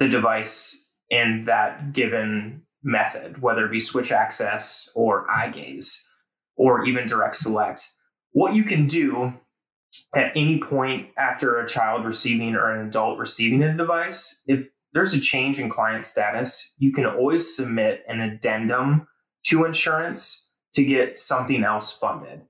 [0.00, 6.06] the device in that given method, whether it be switch access or eye gaze
[6.56, 7.88] or even direct select.
[8.32, 9.32] What you can do
[10.14, 15.14] at any point after a child receiving or an adult receiving a device, if there's
[15.14, 19.06] a change in client status, you can always submit an addendum
[19.46, 22.42] to insurance to get something else funded.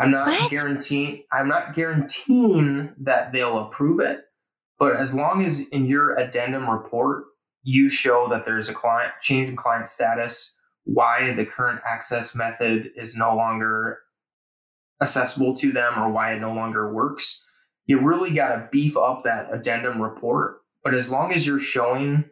[0.00, 0.50] I'm not what?
[0.50, 4.20] guaranteeing I'm not guaranteeing that they'll approve it,
[4.78, 7.24] but as long as in your addendum report
[7.62, 12.90] you show that there's a client change in client status, why the current access method
[12.96, 13.98] is no longer
[15.00, 17.48] accessible to them or why it no longer works,
[17.86, 22.24] you really got to beef up that addendum report but as long as you're showing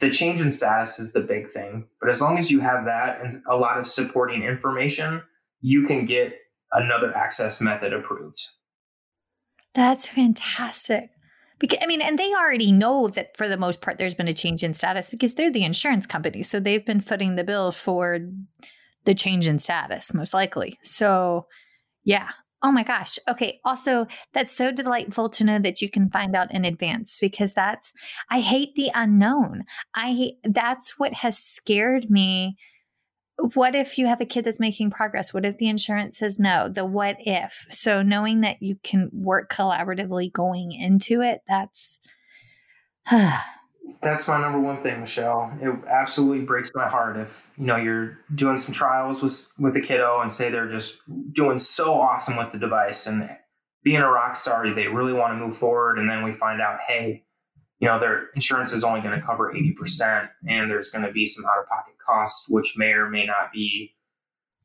[0.00, 1.86] the change in status is the big thing.
[2.00, 5.22] But as long as you have that and a lot of supporting information,
[5.60, 6.34] you can get
[6.72, 8.42] another access method approved.
[9.74, 11.10] That's fantastic.
[11.58, 14.32] Because I mean, and they already know that for the most part there's been a
[14.32, 16.42] change in status because they're the insurance company.
[16.42, 18.18] So they've been footing the bill for
[19.04, 20.78] the change in status, most likely.
[20.82, 21.46] So
[22.04, 22.30] yeah,
[22.64, 23.18] Oh my gosh.
[23.28, 23.60] Okay.
[23.64, 27.92] Also, that's so delightful to know that you can find out in advance because that's,
[28.30, 29.64] I hate the unknown.
[29.96, 32.56] I, that's what has scared me.
[33.54, 35.34] What if you have a kid that's making progress?
[35.34, 36.68] What if the insurance says no?
[36.68, 37.66] The what if?
[37.68, 41.98] So knowing that you can work collaboratively going into it, that's,
[44.02, 45.52] that's my number one thing, Michelle.
[45.60, 49.80] It absolutely breaks my heart if you know you're doing some trials with with a
[49.80, 51.00] kiddo and say they're just
[51.32, 53.30] doing so awesome with the device and
[53.84, 56.78] being a rock star, they really want to move forward, and then we find out,
[56.86, 57.24] hey,
[57.80, 61.12] you know, their insurance is only going to cover eighty percent, and there's going to
[61.12, 63.94] be some out of pocket costs, which may or may not be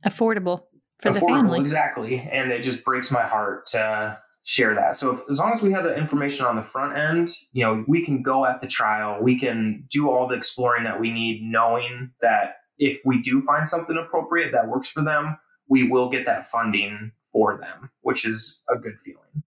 [0.06, 0.64] affordable
[1.00, 1.60] for affordable, the family.
[1.60, 4.96] Exactly, and it just breaks my heart to share that.
[4.96, 7.84] So if, as long as we have the information on the front end, you know,
[7.86, 11.42] we can go at the trial, we can do all the exploring that we need,
[11.44, 15.38] knowing that if we do find something appropriate that works for them,
[15.68, 19.44] we will get that funding for them, which is a good feeling.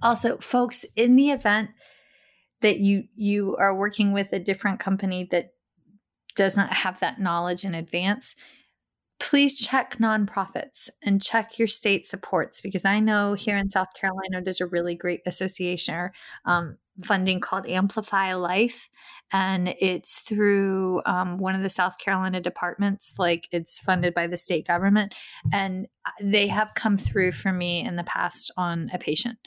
[0.00, 1.68] Also, folks, in the event
[2.62, 5.52] that you you are working with a different company that
[6.34, 8.36] does not have that knowledge in advance,
[9.22, 14.42] please check nonprofits and check your state supports because I know here in South Carolina
[14.42, 16.12] there's a really great association or
[16.44, 18.88] um, funding called Amplify Life,
[19.32, 23.14] and it's through um, one of the South Carolina departments.
[23.16, 25.14] Like it's funded by the state government,
[25.52, 25.86] and
[26.20, 29.38] they have come through for me in the past on a patient.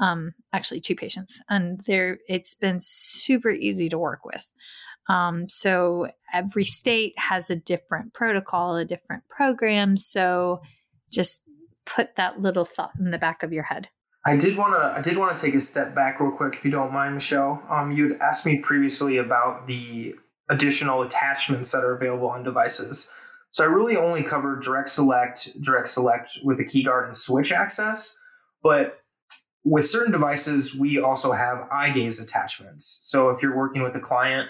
[0.00, 4.48] Um, actually, two patients, and there it's been super easy to work with.
[5.08, 9.96] Um, so every state has a different protocol, a different program.
[9.96, 10.60] So
[11.10, 11.42] just
[11.86, 13.88] put that little thought in the back of your head.
[14.26, 16.64] I did want to I did want to take a step back real quick if
[16.64, 17.62] you don't mind, Michelle.
[17.70, 20.14] Um, you'd asked me previously about the
[20.50, 23.10] additional attachments that are available on devices.
[23.50, 28.18] So I really only covered direct select, direct select with the keyguard and switch access,
[28.62, 29.00] but
[29.64, 33.00] with certain devices, we also have eye gaze attachments.
[33.02, 34.48] So if you're working with a client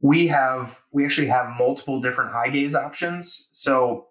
[0.00, 3.50] we have we actually have multiple different eye gaze options.
[3.52, 4.06] So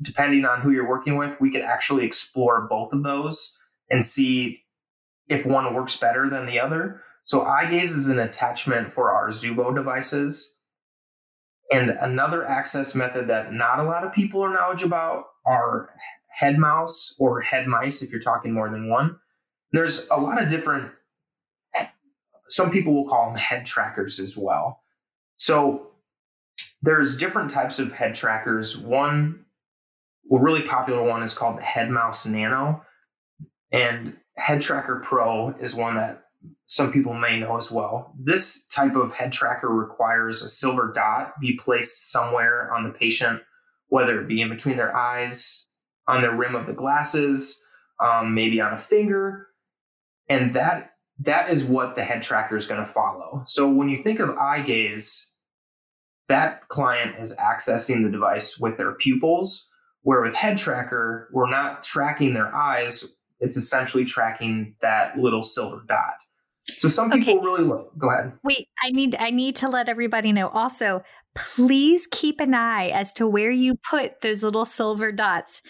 [0.00, 3.58] depending on who you're working with, we could actually explore both of those
[3.90, 4.62] and see
[5.28, 7.02] if one works better than the other.
[7.24, 10.62] So eye gaze is an attachment for our Zuvo devices.
[11.72, 15.90] And another access method that not a lot of people are knowledgeable about are
[16.28, 19.18] head mouse or head mice if you're talking more than one.
[19.72, 20.92] There's a lot of different
[22.48, 24.82] some people will call them head trackers as well.
[25.36, 25.88] So
[26.82, 28.78] there's different types of head trackers.
[28.78, 29.44] One,
[30.30, 32.82] a really popular one is called the Head Mouse Nano,
[33.72, 36.24] and Head Tracker Pro is one that
[36.66, 38.12] some people may know as well.
[38.18, 43.42] This type of head tracker requires a silver dot be placed somewhere on the patient,
[43.88, 45.68] whether it be in between their eyes,
[46.08, 47.64] on the rim of the glasses,
[48.00, 49.48] um, maybe on a finger,
[50.28, 53.42] and that that is what the head tracker is going to follow.
[53.46, 55.34] So when you think of eye gaze,
[56.28, 61.84] that client is accessing the device with their pupils, where with head tracker, we're not
[61.84, 63.16] tracking their eyes.
[63.40, 66.14] It's essentially tracking that little silver dot.
[66.78, 67.44] So some people okay.
[67.44, 67.96] really look.
[67.96, 68.32] Go ahead.
[68.42, 70.48] Wait, I need I need to let everybody know.
[70.48, 71.02] Also,
[71.36, 75.62] please keep an eye as to where you put those little silver dots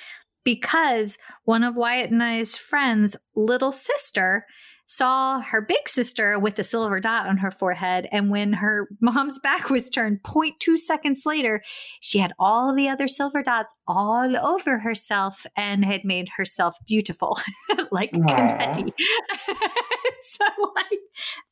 [0.42, 4.47] because one of Wyatt and I's friends' little sister
[4.87, 8.09] saw her big sister with a silver dot on her forehead.
[8.12, 11.62] And when her mom's back was turned 0.2 seconds later,
[12.01, 17.39] she had all the other silver dots all over herself and had made herself beautiful,
[17.91, 18.28] like Aww.
[18.28, 18.95] confetti.
[20.20, 21.01] so, like,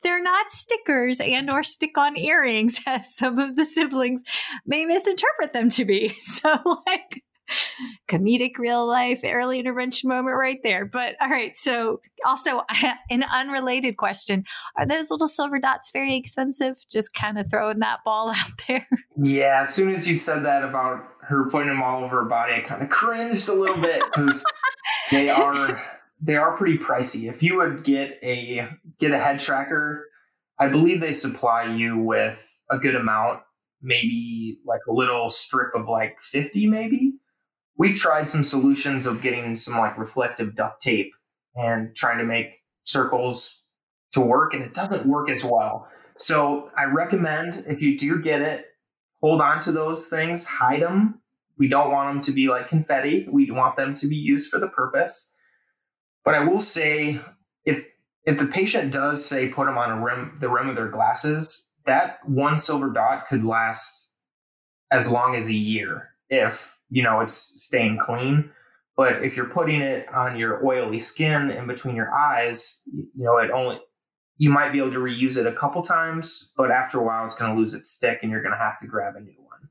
[0.02, 4.22] they're not stickers and or stick on earrings as some of the siblings
[4.66, 6.14] may misinterpret them to be.
[6.34, 7.22] So, like,
[8.08, 10.84] comedic real life early intervention moment right there.
[10.84, 12.62] But all right, so also
[13.10, 14.44] an unrelated question:
[14.76, 16.76] Are those little silver dots very expensive?
[16.90, 18.86] Just kind of throwing that ball out there.
[19.16, 22.54] Yeah, as soon as you said that about her putting them all over her body,
[22.54, 24.44] I kind of cringed a little bit because
[25.10, 25.82] they are
[26.20, 27.28] they are pretty pricey.
[27.28, 28.68] If you would get a
[28.98, 30.08] get a head tracker,
[30.58, 33.40] I believe they supply you with a good amount,
[33.82, 37.14] maybe like a little strip of like 50 maybe
[37.76, 41.12] we've tried some solutions of getting some like reflective duct tape
[41.54, 43.64] and trying to make circles
[44.12, 45.88] to work and it doesn't work as well.
[46.16, 48.66] So I recommend if you do get it,
[49.20, 51.20] hold on to those things, hide them.
[51.58, 53.26] We don't want them to be like confetti.
[53.30, 55.36] We want them to be used for the purpose.
[56.24, 57.20] But I will say
[57.64, 57.86] if
[58.24, 61.74] if the patient does say put them on a rim the rim of their glasses,
[61.86, 64.16] that one silver dot could last
[64.90, 68.50] as long as a year if you know it's staying clean.
[68.96, 73.38] But if you're putting it on your oily skin in between your eyes, you know
[73.38, 73.80] it only
[74.36, 77.36] you might be able to reuse it a couple times, but after a while it's
[77.36, 79.68] going to lose its stick and you're going to have to grab a new one.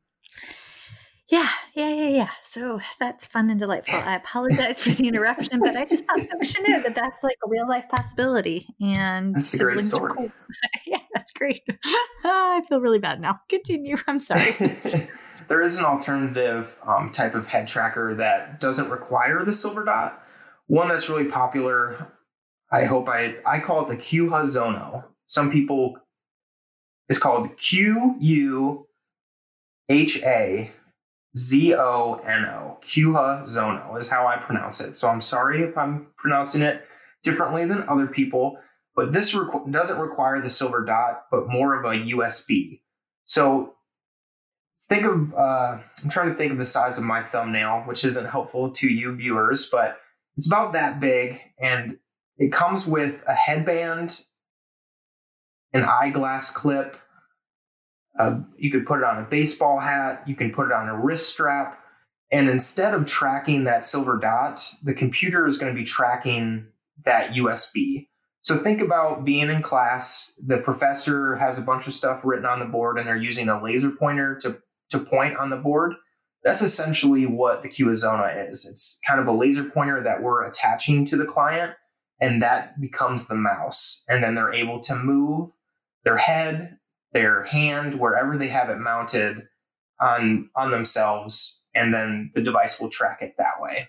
[1.29, 2.29] Yeah, yeah, yeah, yeah.
[2.43, 3.99] So that's fun and delightful.
[3.99, 7.23] I apologize for the interruption, but I just thought that we should know that that's
[7.23, 8.67] like a real life possibility.
[8.81, 10.13] And that's a great story.
[10.13, 10.31] Cool.
[10.85, 11.61] yeah, that's great.
[12.23, 13.39] I feel really bad now.
[13.49, 13.97] Continue.
[14.07, 14.55] I'm sorry.
[15.47, 20.21] there is an alternative um, type of head tracker that doesn't require the silver dot.
[20.67, 22.07] One that's really popular,
[22.71, 25.05] I hope I I call it the Quha Zono.
[25.25, 25.97] Some people
[27.09, 28.87] it's called Q U
[29.89, 30.71] H A
[31.35, 32.77] Z O N O.
[32.81, 34.97] Quha Zono is how I pronounce it.
[34.97, 36.85] So I'm sorry if I'm pronouncing it
[37.23, 38.57] differently than other people,
[38.95, 42.81] but this requ- doesn't require the silver dot, but more of a USB.
[43.25, 43.75] So
[44.87, 48.25] think of uh, i'm trying to think of the size of my thumbnail which isn't
[48.25, 49.97] helpful to you viewers but
[50.35, 51.97] it's about that big and
[52.37, 54.25] it comes with a headband
[55.73, 56.97] an eyeglass clip
[58.19, 60.97] uh, you could put it on a baseball hat you can put it on a
[60.97, 61.79] wrist strap
[62.31, 66.65] and instead of tracking that silver dot the computer is going to be tracking
[67.05, 68.07] that usb
[68.41, 72.59] so think about being in class the professor has a bunch of stuff written on
[72.59, 74.61] the board and they're using a laser pointer to
[74.93, 75.93] to point on the board.
[76.43, 78.67] That's essentially what the Quha Zono is.
[78.69, 81.73] It's kind of a laser pointer that we're attaching to the client,
[82.19, 84.03] and that becomes the mouse.
[84.09, 85.49] And then they're able to move
[86.03, 86.77] their head,
[87.13, 89.43] their hand, wherever they have it mounted
[90.01, 93.87] on on themselves, and then the device will track it that way.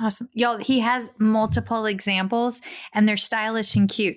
[0.00, 0.28] Awesome.
[0.32, 2.62] Y'all, he has multiple examples
[2.92, 4.16] and they're stylish and cute.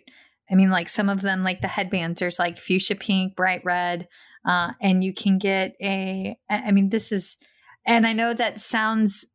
[0.49, 4.07] I mean, like some of them, like the headbands, there's like fuchsia pink, bright red,
[4.48, 7.38] uh, and you can get a i mean this is
[7.86, 9.26] and i know that sounds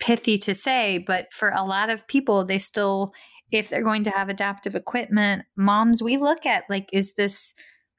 [0.00, 3.12] pithy to say but for a lot of people they still
[3.52, 7.54] if they're going to have adaptive equipment moms we look at like is this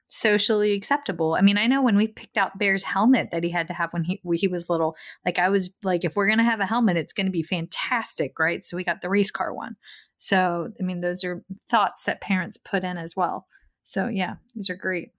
[0.08, 1.34] socially acceptable?
[1.34, 3.92] I mean i know when we picked out bear's helmet that he had to have
[3.92, 6.66] when he when he was little like i was like if we're to have a
[6.66, 8.64] helmet it's to be fantastic right?
[8.64, 9.76] So we got the race car one.
[10.18, 13.46] So i mean those are thoughts that parents put in as well.
[13.84, 15.10] So yeah these are great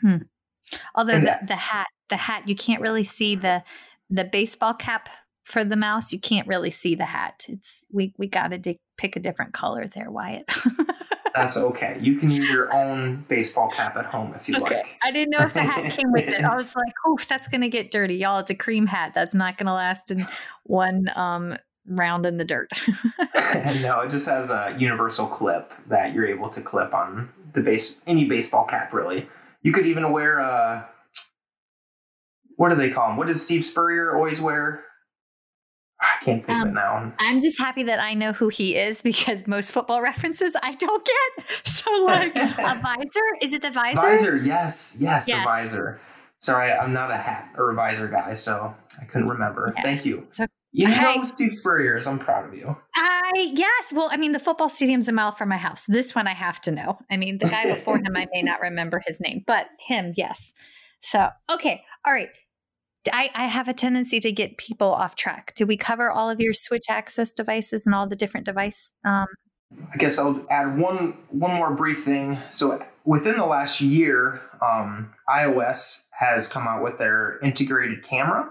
[0.00, 0.16] Hmm.
[0.94, 3.62] Although the, the hat, the hat, you can't really see the
[4.08, 5.08] the baseball cap
[5.44, 6.12] for the mouse.
[6.12, 7.46] You can't really see the hat.
[7.48, 10.44] It's we we got to pick a different color there, Wyatt.
[11.34, 11.98] That's okay.
[12.00, 14.78] You can use your own baseball cap at home if you okay.
[14.78, 14.98] like.
[15.02, 16.42] I didn't know if the hat came with it.
[16.42, 18.40] I was like, oh, that's going to get dirty, y'all.
[18.40, 19.12] It's a cream hat.
[19.14, 20.18] That's not going to last in
[20.64, 22.70] one um, round in the dirt.
[23.80, 28.00] no, it just has a universal clip that you're able to clip on the base
[28.06, 29.28] any baseball cap, really.
[29.62, 30.84] You could even wear uh
[32.56, 33.16] what do they call them?
[33.16, 34.84] What did Steve Spurrier always wear?
[36.00, 37.12] I can't think um, of it um, now.
[37.18, 41.04] I'm just happy that I know who he is because most football references I don't
[41.04, 41.46] get.
[41.64, 42.46] So like a
[42.82, 44.00] visor, is it the visor?
[44.00, 45.40] Visor, yes, yes, yes.
[45.40, 46.00] a visor.
[46.38, 49.72] Sorry, I'm not a hat or a visor guy, so I couldn't remember.
[49.76, 49.82] Yeah.
[49.82, 50.26] Thank you.
[50.72, 52.76] You know I, Steve Spurrier I'm proud of you.
[52.94, 53.92] I yes.
[53.92, 55.84] Well, I mean, the football stadium's a mile from my house.
[55.86, 56.98] This one I have to know.
[57.10, 60.52] I mean, the guy before him, I may not remember his name, but him, yes.
[61.00, 62.28] So okay, all right.
[63.10, 65.54] I, I have a tendency to get people off track.
[65.56, 69.26] Do we cover all of your switch access devices and all the different device um,
[69.92, 72.38] I guess I'll add one one more brief thing.
[72.50, 78.50] So within the last year, um, iOS has come out with their integrated camera,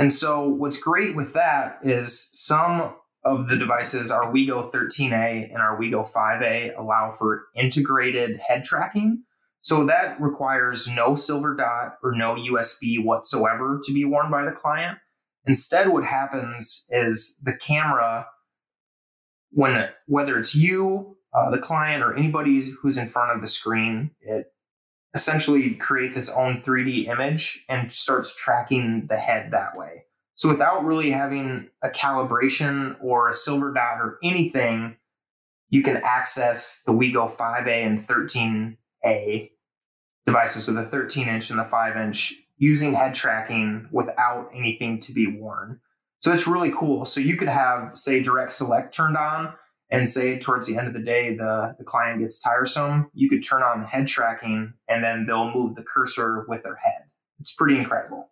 [0.00, 5.58] and so what's great with that is some of the devices, our WeGo 13A and
[5.58, 9.24] our WeGo 5A, allow for integrated head tracking.
[9.60, 14.52] So that requires no silver dot or no USB whatsoever to be worn by the
[14.52, 14.96] client.
[15.46, 18.26] Instead, what happens is the camera,
[19.50, 24.12] when whether it's you, uh, the client, or anybody who's in front of the screen,
[24.22, 24.46] it
[25.14, 30.04] essentially creates its own 3D image and starts tracking the head that way.
[30.34, 34.96] So without really having a calibration or a silver dot or anything,
[35.68, 39.50] you can access the WeGo 5A and 13A
[40.26, 45.12] devices with a 13 inch and the 5 inch using head tracking without anything to
[45.12, 45.80] be worn.
[46.20, 47.04] So it's really cool.
[47.04, 49.54] So you could have, say, direct select turned on
[49.90, 53.42] and say towards the end of the day the, the client gets tiresome, you could
[53.42, 57.04] turn on head tracking and then they'll move the cursor with their head.
[57.40, 58.30] It's pretty incredible.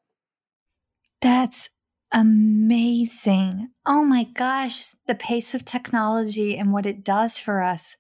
[1.21, 1.71] That's
[2.13, 3.71] amazing.
[3.85, 7.97] Oh my gosh, the pace of technology and what it does for us.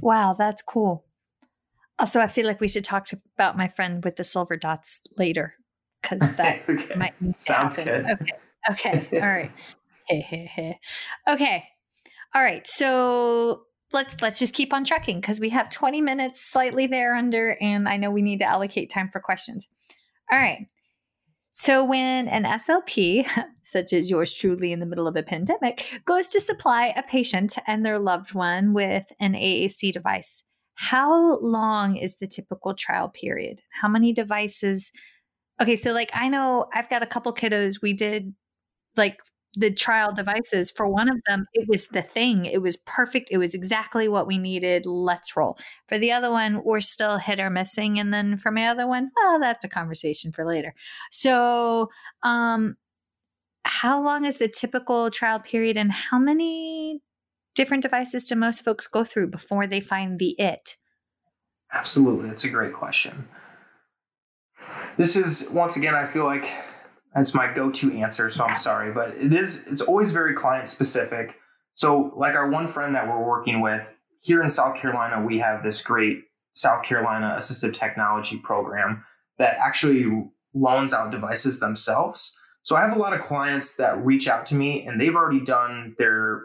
[0.00, 1.04] Wow, that's cool.
[1.98, 5.00] Also, I feel like we should talk to, about my friend with the silver dots
[5.18, 5.54] later
[6.00, 6.94] because that okay.
[6.94, 7.14] might
[7.46, 7.84] happen.
[7.84, 8.06] Good.
[8.06, 8.32] Okay.
[8.70, 9.20] Okay.
[9.20, 9.50] All right.
[11.28, 11.64] okay.
[12.34, 12.66] All right.
[12.66, 13.62] So
[13.92, 17.88] let's let's just keep on trucking because we have 20 minutes slightly there under, and
[17.88, 19.66] I know we need to allocate time for questions.
[20.30, 20.66] All right.
[21.50, 23.26] So when an SLP,
[23.66, 27.58] such as yours truly in the middle of a pandemic, goes to supply a patient
[27.66, 33.60] and their loved one with an AAC device, how long is the typical trial period?
[33.82, 34.92] How many devices?
[35.60, 37.82] Okay, so like I know I've got a couple kiddos.
[37.82, 38.32] We did
[38.96, 39.18] like
[39.56, 43.38] the trial devices for one of them it was the thing it was perfect it
[43.38, 47.50] was exactly what we needed let's roll for the other one we're still hit or
[47.50, 50.72] missing and then for my other one oh that's a conversation for later
[51.10, 51.88] so
[52.22, 52.76] um
[53.64, 57.00] how long is the typical trial period and how many
[57.54, 60.76] different devices do most folks go through before they find the it?
[61.72, 62.28] Absolutely.
[62.28, 63.28] That's a great question.
[64.96, 66.50] This is, once again, I feel like
[67.14, 70.68] that's my go to answer, so I'm sorry, but it is, it's always very client
[70.68, 71.36] specific.
[71.74, 75.62] So, like our one friend that we're working with here in South Carolina, we have
[75.62, 79.04] this great South Carolina assistive technology program
[79.38, 82.38] that actually loans out devices themselves.
[82.62, 85.40] So I have a lot of clients that reach out to me and they've already
[85.40, 86.42] done their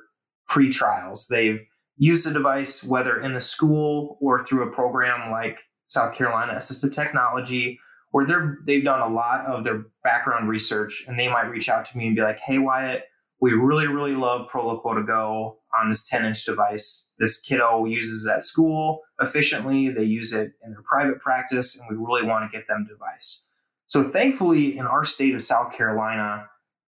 [0.47, 1.27] pre trials.
[1.27, 1.59] They've
[1.97, 6.93] used the device, whether in the school or through a program like South Carolina Assistive
[6.93, 7.79] Technology,
[8.15, 11.83] or they're, they've done a lot of their background research and they might reach out
[11.83, 13.03] to me and be like, hey, Wyatt,
[13.41, 17.13] we really, really love Proloquo2Go on this 10 inch device.
[17.19, 22.01] This kiddo uses at school efficiently, they use it in their private practice, and we
[22.01, 23.49] really want to get them device.
[23.87, 26.47] So thankfully, in our state of South Carolina,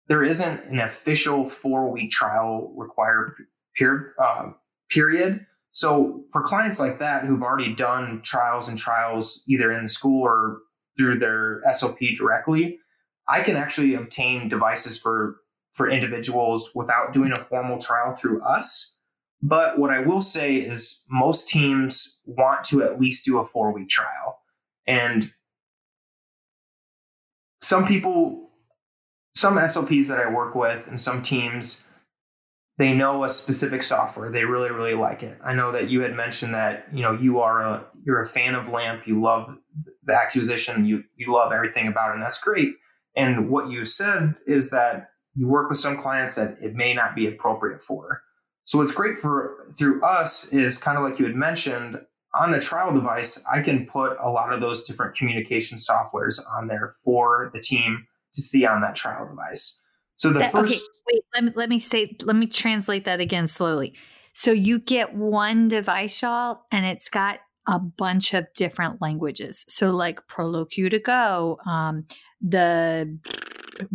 [0.09, 3.35] there isn't an official four week trial required.
[4.19, 4.53] Uh,
[4.89, 5.45] period.
[5.73, 10.23] So for clients like that who've already done trials and trials either in the school
[10.23, 10.61] or
[11.01, 12.79] through their SLP directly,
[13.27, 15.37] I can actually obtain devices for
[15.71, 18.99] for individuals without doing a formal trial through us.
[19.41, 23.73] But what I will say is most teams want to at least do a four
[23.73, 24.41] week trial.
[24.87, 25.33] And
[27.63, 28.51] some people,
[29.35, 31.87] some SLPs that I work with and some teams,
[32.81, 34.31] they know a specific software.
[34.31, 35.39] They really, really like it.
[35.45, 38.55] I know that you had mentioned that, you know, you are a you're a fan
[38.55, 39.55] of LAMP, you love
[40.03, 42.71] the acquisition, you you love everything about it, and that's great.
[43.15, 47.15] And what you said is that you work with some clients that it may not
[47.15, 48.23] be appropriate for.
[48.65, 52.01] So what's great for through us is kind of like you had mentioned,
[52.35, 56.69] on a trial device, I can put a lot of those different communication softwares on
[56.69, 59.80] there for the team to see on that trial device.
[60.21, 63.23] So the that, first okay, wait, let me let me say let me translate that
[63.23, 63.95] again slowly.
[64.35, 69.65] So you get one device, y'all, and it's got a bunch of different languages.
[69.69, 72.05] So like Proloquo2Go, um,
[72.43, 73.19] the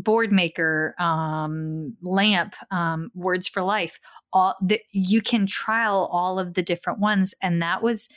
[0.01, 3.99] Boardmaker, um, Lamp, um, Words for Life.
[4.33, 8.09] All the, you can trial all of the different ones, and that was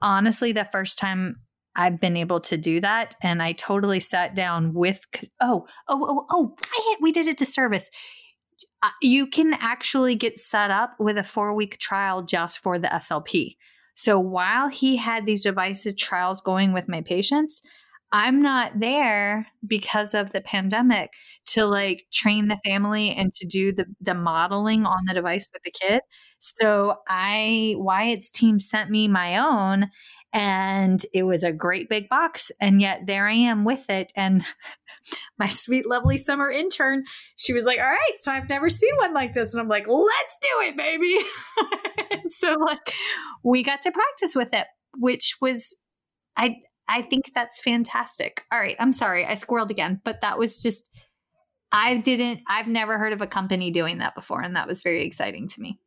[0.00, 1.36] honestly the first time
[1.76, 3.14] I've been able to do that.
[3.22, 5.00] And I totally sat down with
[5.40, 7.90] oh oh oh oh Wyatt, we did a disservice.
[9.02, 13.56] You can actually get set up with a four week trial just for the SLP.
[13.94, 17.60] So while he had these devices trials going with my patients,
[18.12, 21.10] I'm not there because of the pandemic
[21.46, 25.62] to like train the family and to do the the modeling on the device with
[25.62, 26.00] the kid.
[26.38, 29.90] So I Wyatt's team sent me my own
[30.32, 34.44] and it was a great big box and yet there I am with it and
[35.38, 37.04] my sweet lovely summer intern
[37.36, 39.88] she was like all right so I've never seen one like this and I'm like
[39.88, 41.18] let's do it baby
[42.30, 42.94] so like
[43.42, 44.66] we got to practice with it
[44.98, 45.74] which was
[46.36, 46.56] I
[46.88, 48.44] I think that's fantastic.
[48.50, 50.90] All right, I'm sorry, I squirreled again, but that was just
[51.70, 55.04] I didn't I've never heard of a company doing that before and that was very
[55.04, 55.78] exciting to me.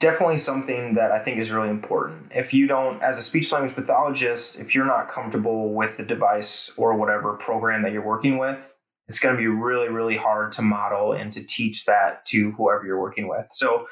[0.00, 2.30] Definitely something that I think is really important.
[2.34, 6.70] If you don't as a speech language pathologist, if you're not comfortable with the device
[6.76, 8.76] or whatever program that you're working with,
[9.08, 12.86] it's going to be really really hard to model and to teach that to whoever
[12.86, 13.48] you're working with.
[13.50, 13.86] So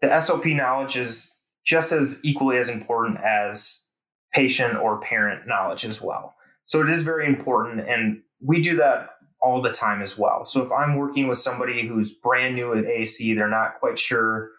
[0.00, 1.34] the SLP knowledge is
[1.64, 3.90] just as equally as important as
[4.32, 6.34] patient or parent knowledge as well.
[6.66, 7.88] So it is very important.
[7.88, 10.44] And we do that all the time as well.
[10.44, 14.50] So if I'm working with somebody who's brand new at AAC, they're not quite sure,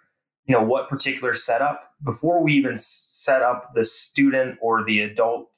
[0.45, 5.49] you know, what particular setup, before we even set up the student or the adult,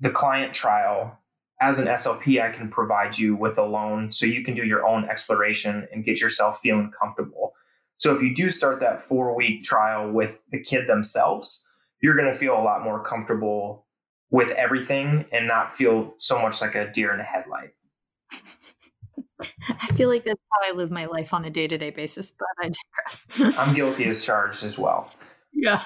[0.00, 1.18] the client trial,
[1.60, 4.86] as an SLP, I can provide you with a loan so you can do your
[4.86, 7.52] own exploration and get yourself feeling comfortable.
[7.98, 11.68] So if you do start that four week trial with the kid themselves,
[12.00, 13.86] you're going to feel a lot more comfortable
[14.30, 17.74] with everything and not feel so much like a deer in a headlight.
[19.68, 22.32] I feel like that's how I live my life on a day to day basis,
[22.32, 23.58] but I digress.
[23.58, 25.12] I'm guilty as charged as well.
[25.52, 25.82] Yeah.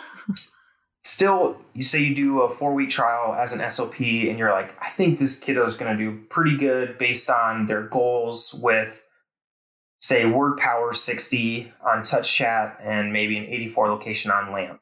[1.04, 4.74] Still, you say you do a four week trial as an SLP, and you're like,
[4.82, 9.04] I think this kiddo is going to do pretty good based on their goals with,
[9.98, 14.80] say, word power 60 on TouchChat and maybe an 84 location on LAMP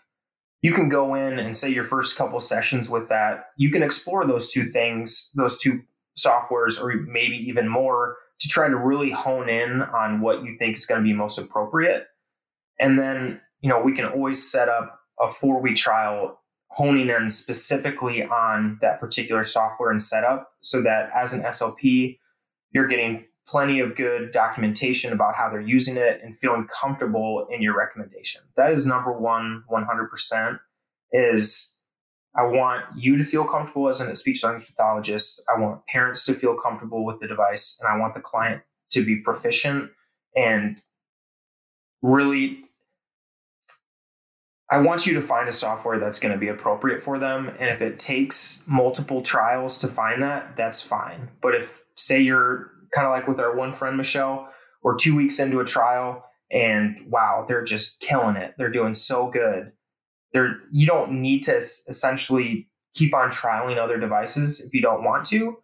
[0.62, 3.46] you can go in and say your first couple sessions with that.
[3.56, 5.82] You can explore those two things, those two
[6.16, 10.76] softwares, or maybe even more to try to really hone in on what you think
[10.76, 12.08] is going to be most appropriate.
[12.80, 16.40] And then, you know, we can always set up a four week trial
[16.70, 22.18] honing in specifically on that particular software and setup so that as an SLP,
[22.72, 27.62] you're getting plenty of good documentation about how they're using it and feeling comfortable in
[27.62, 28.40] your recommendation.
[28.56, 30.58] That is number one, 100%
[31.12, 31.71] is
[32.34, 35.42] I want you to feel comfortable as a speech language pathologist.
[35.54, 38.62] I want parents to feel comfortable with the device and I want the client
[38.92, 39.90] to be proficient
[40.34, 40.78] and
[42.00, 42.64] really
[44.70, 47.48] I want you to find a software that's going to be appropriate for them.
[47.58, 51.28] And if it takes multiple trials to find that, that's fine.
[51.42, 54.48] But if, say, you're kind of like with our one friend, Michelle,
[54.82, 58.54] we're two weeks into a trial and wow, they're just killing it.
[58.56, 59.72] They're doing so good.
[60.32, 65.24] They're, you don't need to essentially keep on trialing other devices if you don't want
[65.26, 65.58] to,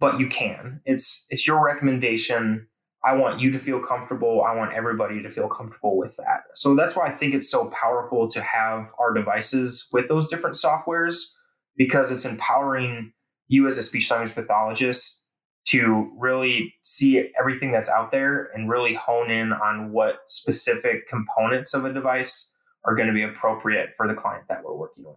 [0.00, 0.80] but you can.
[0.84, 2.66] It's, it's your recommendation.
[3.04, 4.42] I want you to feel comfortable.
[4.42, 6.44] I want everybody to feel comfortable with that.
[6.54, 10.56] So that's why I think it's so powerful to have our devices with those different
[10.56, 11.34] softwares
[11.76, 13.12] because it's empowering
[13.48, 15.26] you as a speech language pathologist
[15.68, 21.74] to really see everything that's out there and really hone in on what specific components
[21.74, 22.55] of a device
[22.86, 25.16] are going to be appropriate for the client that we're working with.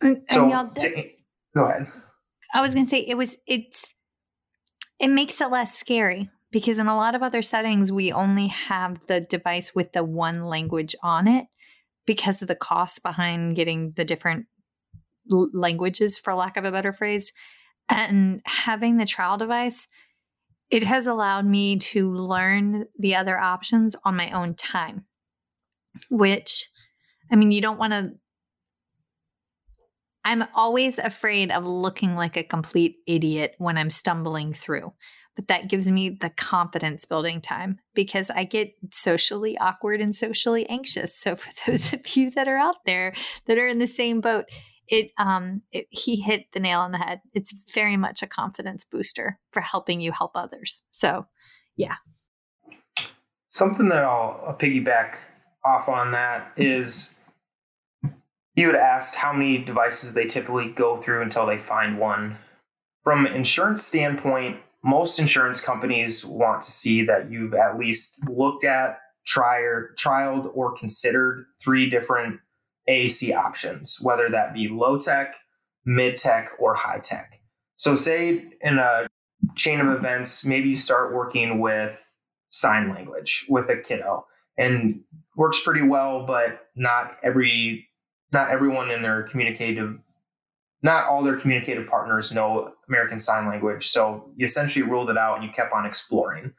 [0.00, 1.10] And, so, and to,
[1.54, 1.90] go ahead.
[2.52, 3.94] I was going to say it was it's
[4.98, 8.98] it makes it less scary because in a lot of other settings we only have
[9.06, 11.46] the device with the one language on it
[12.06, 14.46] because of the cost behind getting the different
[15.28, 17.32] languages for lack of a better phrase
[17.88, 19.86] and having the trial device,
[20.70, 25.04] it has allowed me to learn the other options on my own time,
[26.10, 26.68] which,
[27.30, 28.12] I mean, you don't want to.
[30.26, 34.94] I'm always afraid of looking like a complete idiot when I'm stumbling through,
[35.36, 40.66] but that gives me the confidence building time because I get socially awkward and socially
[40.68, 41.14] anxious.
[41.14, 43.14] So, for those of you that are out there
[43.46, 44.46] that are in the same boat,
[44.88, 48.84] it um it, he hit the nail on the head it's very much a confidence
[48.84, 51.26] booster for helping you help others so
[51.76, 51.96] yeah
[53.50, 55.16] something that i'll, I'll piggyback
[55.64, 57.18] off on that is
[58.54, 62.36] you had asked how many devices they typically go through until they find one
[63.02, 69.00] from insurance standpoint most insurance companies want to see that you've at least looked at
[69.26, 69.62] tried,
[69.96, 72.38] trialed or considered three different
[72.88, 75.36] AAC options, whether that be low tech,
[75.86, 77.40] mid tech, or high tech.
[77.76, 79.06] So, say in a
[79.56, 82.06] chain of events, maybe you start working with
[82.50, 84.26] sign language with a kiddo
[84.58, 85.00] and
[85.36, 87.88] works pretty well, but not every
[88.32, 89.98] not everyone in their communicative
[90.82, 93.86] not all their communicative partners know American Sign Language.
[93.86, 96.52] So you essentially ruled it out and you kept on exploring.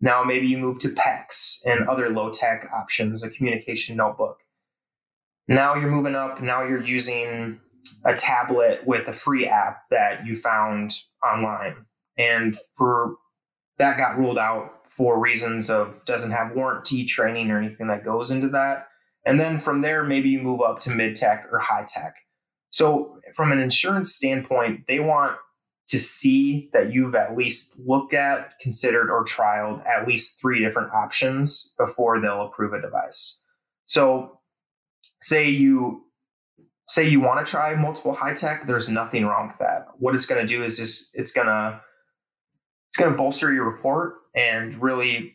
[0.00, 4.38] Now maybe you move to PECS and other low tech options, a communication notebook.
[5.48, 6.40] Now you're moving up.
[6.40, 7.60] Now you're using
[8.04, 10.92] a tablet with a free app that you found
[11.22, 11.84] online.
[12.16, 13.16] And for
[13.78, 18.30] that got ruled out for reasons of doesn't have warranty training or anything that goes
[18.30, 18.88] into that.
[19.26, 22.16] And then from there, maybe you move up to mid tech or high tech.
[22.70, 25.36] So, from an insurance standpoint, they want
[25.88, 30.92] to see that you've at least looked at, considered, or trialed at least three different
[30.92, 33.42] options before they'll approve a device.
[33.86, 34.40] So,
[35.20, 36.04] say you
[36.88, 39.86] say you want to try multiple high tech, there's nothing wrong with that.
[39.98, 41.80] What it's going to do is just it's going to
[42.90, 45.34] it's going to bolster your report and really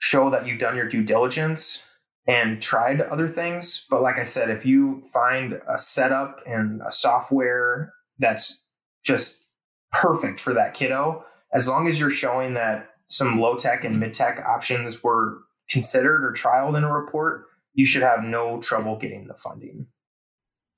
[0.00, 1.86] show that you've done your due diligence
[2.26, 3.86] and tried other things.
[3.90, 8.68] But like I said, if you find a setup and a software that's
[9.04, 9.48] just
[9.92, 14.14] perfect for that kiddo, as long as you're showing that some low tech and mid
[14.14, 15.38] tech options were
[15.68, 19.86] considered or trialed in a report, you should have no trouble getting the funding.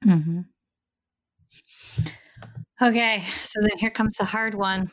[0.04, 0.40] Mm-hmm.
[2.80, 4.90] Okay, so then here comes the hard one.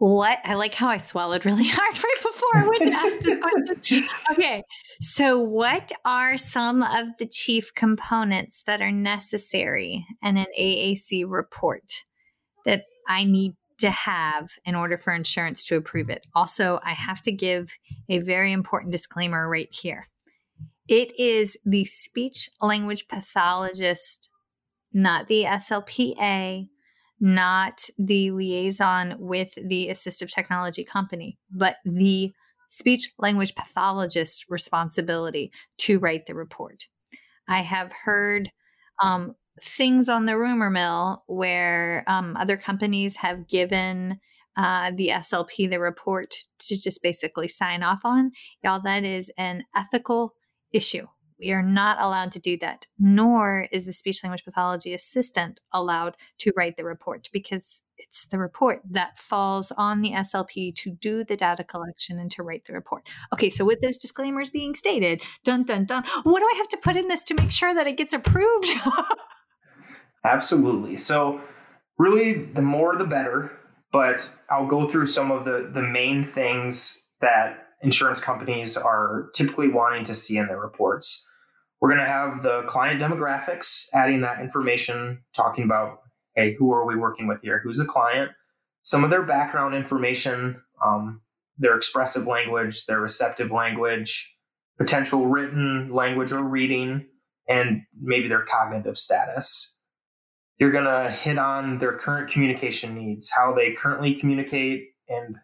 [0.00, 3.38] What I like how I swallowed really hard right before I went to ask this
[3.38, 4.08] question.
[4.32, 4.62] Okay,
[4.98, 12.04] so what are some of the chief components that are necessary in an AAC report
[12.64, 16.26] that I need to have in order for insurance to approve it?
[16.34, 17.76] Also, I have to give
[18.08, 20.08] a very important disclaimer right here.
[20.88, 24.30] It is the speech language pathologist,
[24.94, 26.70] not the SLPA,
[27.20, 32.32] not the liaison with the assistive technology company, but the
[32.68, 36.86] speech language pathologist responsibility to write the report.
[37.48, 38.50] I have heard
[39.02, 44.20] um, things on the rumor mill where um, other companies have given
[44.56, 48.30] uh, the SLP the report to just basically sign off on.
[48.62, 50.34] Y'all, that is an ethical
[50.72, 51.06] issue.
[51.40, 56.16] We are not allowed to do that, nor is the speech language pathology assistant allowed
[56.38, 61.24] to write the report because it's the report that falls on the SLP to do
[61.24, 63.04] the data collection and to write the report.
[63.32, 66.76] Okay, so with those disclaimers being stated, dun dun dun, what do I have to
[66.76, 68.68] put in this to make sure that it gets approved?
[70.24, 70.96] Absolutely.
[70.98, 71.40] So,
[71.98, 73.50] really, the more the better,
[73.92, 79.68] but I'll go through some of the, the main things that insurance companies are typically
[79.68, 81.26] wanting to see in their reports.
[81.80, 86.00] We're going to have the client demographics, adding that information, talking about,
[86.34, 87.60] hey, who are we working with here?
[87.64, 88.32] Who's the client?
[88.82, 91.22] Some of their background information, um,
[91.58, 94.36] their expressive language, their receptive language,
[94.78, 97.06] potential written language or reading,
[97.48, 99.78] and maybe their cognitive status.
[100.58, 105.36] You're going to hit on their current communication needs, how they currently communicate, and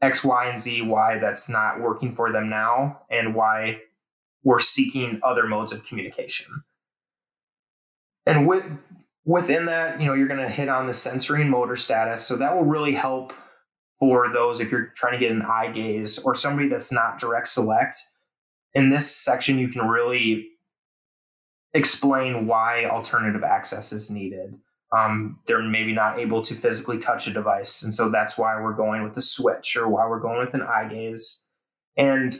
[0.00, 3.80] X, Y, and Z, why that's not working for them now, and why
[4.44, 6.62] we're seeking other modes of communication.
[8.26, 8.64] And with
[9.24, 12.26] within that, you know, you're going to hit on the sensory and motor status.
[12.26, 13.32] So that will really help
[14.00, 17.48] for those if you're trying to get an eye gaze or somebody that's not direct
[17.48, 17.98] select.
[18.74, 20.48] In this section, you can really
[21.74, 24.58] explain why alternative access is needed
[24.92, 27.82] um, they're maybe not able to physically touch a device.
[27.82, 30.62] And so that's why we're going with the switch or why we're going with an
[30.62, 31.46] eye gaze.
[31.96, 32.38] And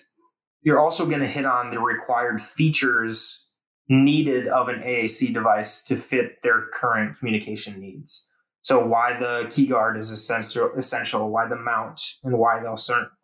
[0.63, 3.51] you're also going to hit on the required features
[3.89, 8.29] needed of an AAC device to fit their current communication needs.
[8.61, 12.69] So why the key guard is essential, essential, why the mount and why the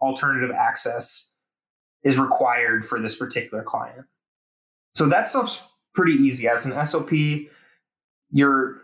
[0.03, 1.33] alternative access
[2.03, 4.05] is required for this particular client.
[4.95, 5.63] So that stuff's
[5.95, 6.49] pretty easy.
[6.49, 7.49] As an SLP,
[8.31, 8.83] you're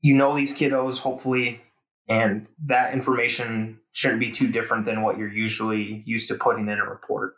[0.00, 1.60] you know these kiddos hopefully
[2.08, 6.78] and that information shouldn't be too different than what you're usually used to putting in
[6.78, 7.34] a report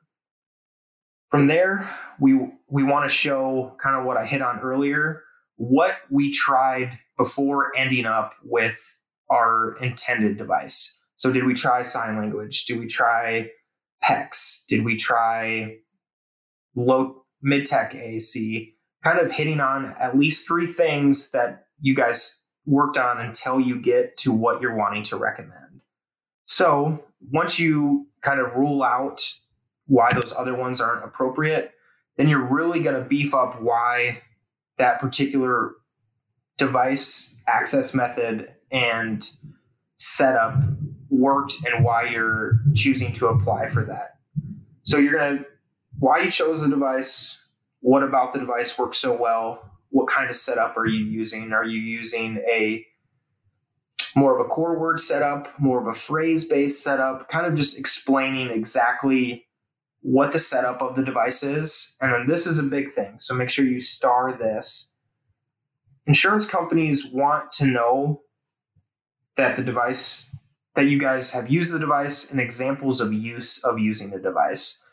[1.32, 5.24] from there we we want to show kind of what i hit on earlier
[5.56, 8.96] what we tried before ending up with
[9.30, 11.00] our intended device.
[11.16, 12.66] So did we try sign language?
[12.66, 13.50] Did we try
[14.02, 15.76] PECS did we try
[16.74, 18.72] low mid-tech AAC
[19.04, 23.80] kind of hitting on at least three things that you guys worked on until you
[23.80, 25.82] get to what you're wanting to recommend.
[26.46, 29.22] So once you kind of rule out
[29.92, 31.72] why those other ones aren't appropriate,
[32.16, 34.22] then you're really going to beef up why
[34.78, 35.72] that particular
[36.56, 39.28] device access method and
[39.98, 40.54] setup
[41.10, 44.14] worked and why you're choosing to apply for that.
[44.82, 45.44] So you're going to
[45.98, 47.44] why you chose the device,
[47.80, 51.52] what about the device works so well, what kind of setup are you using?
[51.52, 52.86] Are you using a
[54.16, 57.78] more of a core word setup, more of a phrase based setup, kind of just
[57.78, 59.44] explaining exactly
[60.02, 61.96] what the setup of the device is.
[62.00, 63.14] And then this is a big thing.
[63.18, 64.94] So make sure you star this.
[66.06, 68.22] Insurance companies want to know
[69.36, 70.36] that the device,
[70.74, 74.84] that you guys have used the device and examples of use of using the device.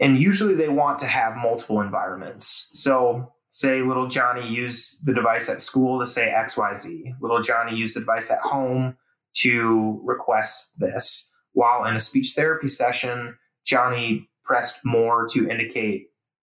[0.00, 2.70] And usually they want to have multiple environments.
[2.72, 7.14] So say little Johnny used the device at school to say XYZ.
[7.20, 8.96] Little Johnny used the device at home
[9.34, 11.32] to request this.
[11.52, 16.08] While in a speech therapy session, Johnny pressed more to indicate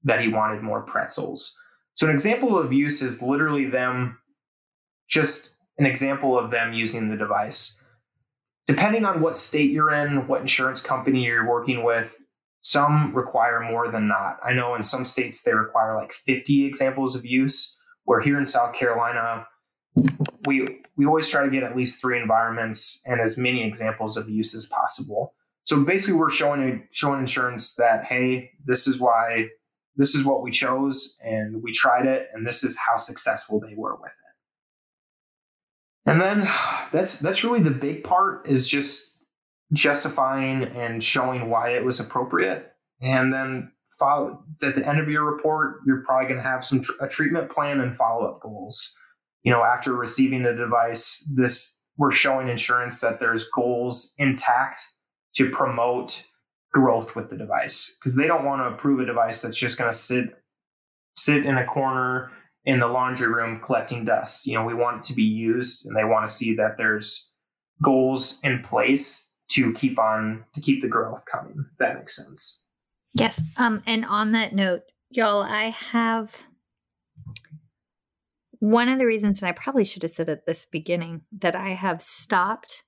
[0.04, 1.58] that he wanted more pretzels.
[1.94, 4.18] So an example of use is literally them
[5.08, 7.82] just an example of them using the device.
[8.66, 12.18] Depending on what state you're in, what insurance company you're working with,
[12.60, 14.38] some require more than not.
[14.44, 18.46] I know in some states they require like 50 examples of use, where here in
[18.46, 19.46] South Carolina,
[20.46, 24.28] we we always try to get at least three environments and as many examples of
[24.28, 25.34] use as possible.
[25.68, 29.48] So basically, we're showing showing insurance that hey, this is why
[29.96, 33.74] this is what we chose, and we tried it, and this is how successful they
[33.76, 34.10] were with
[36.06, 36.10] it.
[36.10, 36.48] And then
[36.90, 39.14] that's that's really the big part is just
[39.74, 42.72] justifying and showing why it was appropriate.
[43.02, 46.80] And then follow at the end of your report, you're probably going to have some
[46.80, 48.96] tr- a treatment plan and follow up goals.
[49.42, 54.82] You know, after receiving the device, this we're showing insurance that there's goals intact
[55.38, 56.26] to promote
[56.72, 59.90] growth with the device because they don't want to approve a device that's just going
[59.90, 60.36] to sit
[61.16, 62.30] sit in a corner
[62.64, 64.46] in the laundry room collecting dust.
[64.46, 67.32] You know, we want it to be used and they want to see that there's
[67.82, 71.64] goals in place to keep on to keep the growth coming.
[71.78, 72.62] that makes sense.
[73.14, 73.40] Yes.
[73.56, 76.36] Um, and on that note, y'all, I have
[78.60, 81.70] one of the reasons, and I probably should have said at this beginning, that I
[81.70, 82.82] have stopped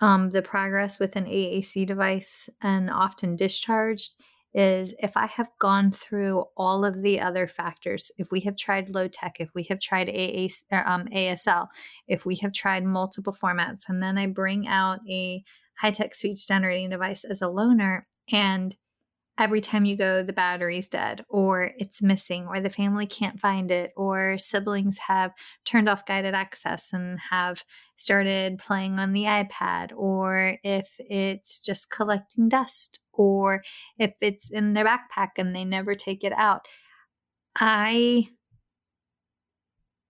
[0.00, 4.14] um, the progress with an AAC device and often discharged
[4.52, 8.88] is if I have gone through all of the other factors, if we have tried
[8.88, 11.68] low tech, if we have tried AA, um, ASL,
[12.08, 15.44] if we have tried multiple formats, and then I bring out a
[15.80, 18.74] high tech speech generating device as a loaner, and
[19.40, 23.70] every time you go, the battery's dead, or it's missing, or the family can't find
[23.70, 25.32] it, or siblings have
[25.64, 27.64] turned off guided access and have
[27.96, 33.62] started playing on the iPad, or if it's just collecting dust, or
[33.98, 36.66] if it's in their backpack and they never take it out.
[37.58, 38.28] I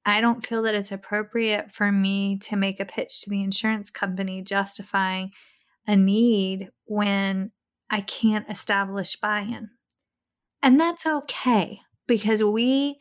[0.05, 3.91] I don't feel that it's appropriate for me to make a pitch to the insurance
[3.91, 5.31] company justifying
[5.87, 7.53] a need when
[7.91, 9.71] I can't establish buy in.
[10.63, 12.99] And that's okay because we,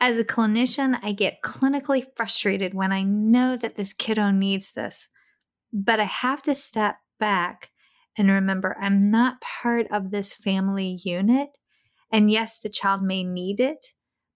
[0.00, 5.08] as a clinician, I get clinically frustrated when I know that this kiddo needs this.
[5.72, 7.70] But I have to step back
[8.16, 11.50] and remember I'm not part of this family unit.
[12.10, 13.86] And yes, the child may need it,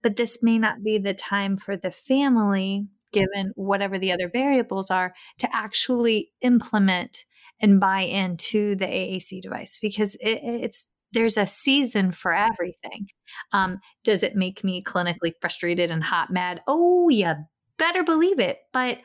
[0.02, 4.90] but this may not be the time for the family, given whatever the other variables
[4.90, 7.24] are, to actually implement
[7.62, 13.06] and buy into the AAC device because it, it's there's a season for everything.
[13.52, 16.62] Um, does it make me clinically frustrated and hot mad?
[16.66, 17.32] Oh, you
[17.78, 18.58] better believe it.
[18.72, 18.98] But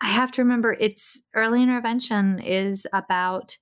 [0.00, 3.56] I have to remember it's early intervention is about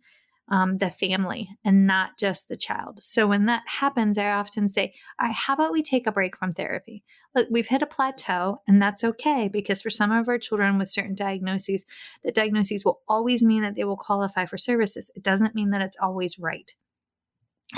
[0.51, 2.99] um, the family and not just the child.
[3.03, 6.37] So when that happens, I often say, all right, how about we take a break
[6.37, 7.05] from therapy?
[7.49, 11.15] We've hit a plateau, and that's okay because for some of our children with certain
[11.15, 11.87] diagnoses,
[12.25, 15.13] the diagnoses will always mean that they will qualify for services.
[15.15, 16.75] It doesn't mean that it's always right.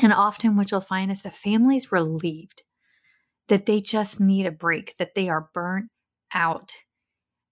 [0.03, 2.63] And often, what you'll find is the family's relieved
[3.49, 5.91] that they just need a break, that they are burnt
[6.33, 6.73] out,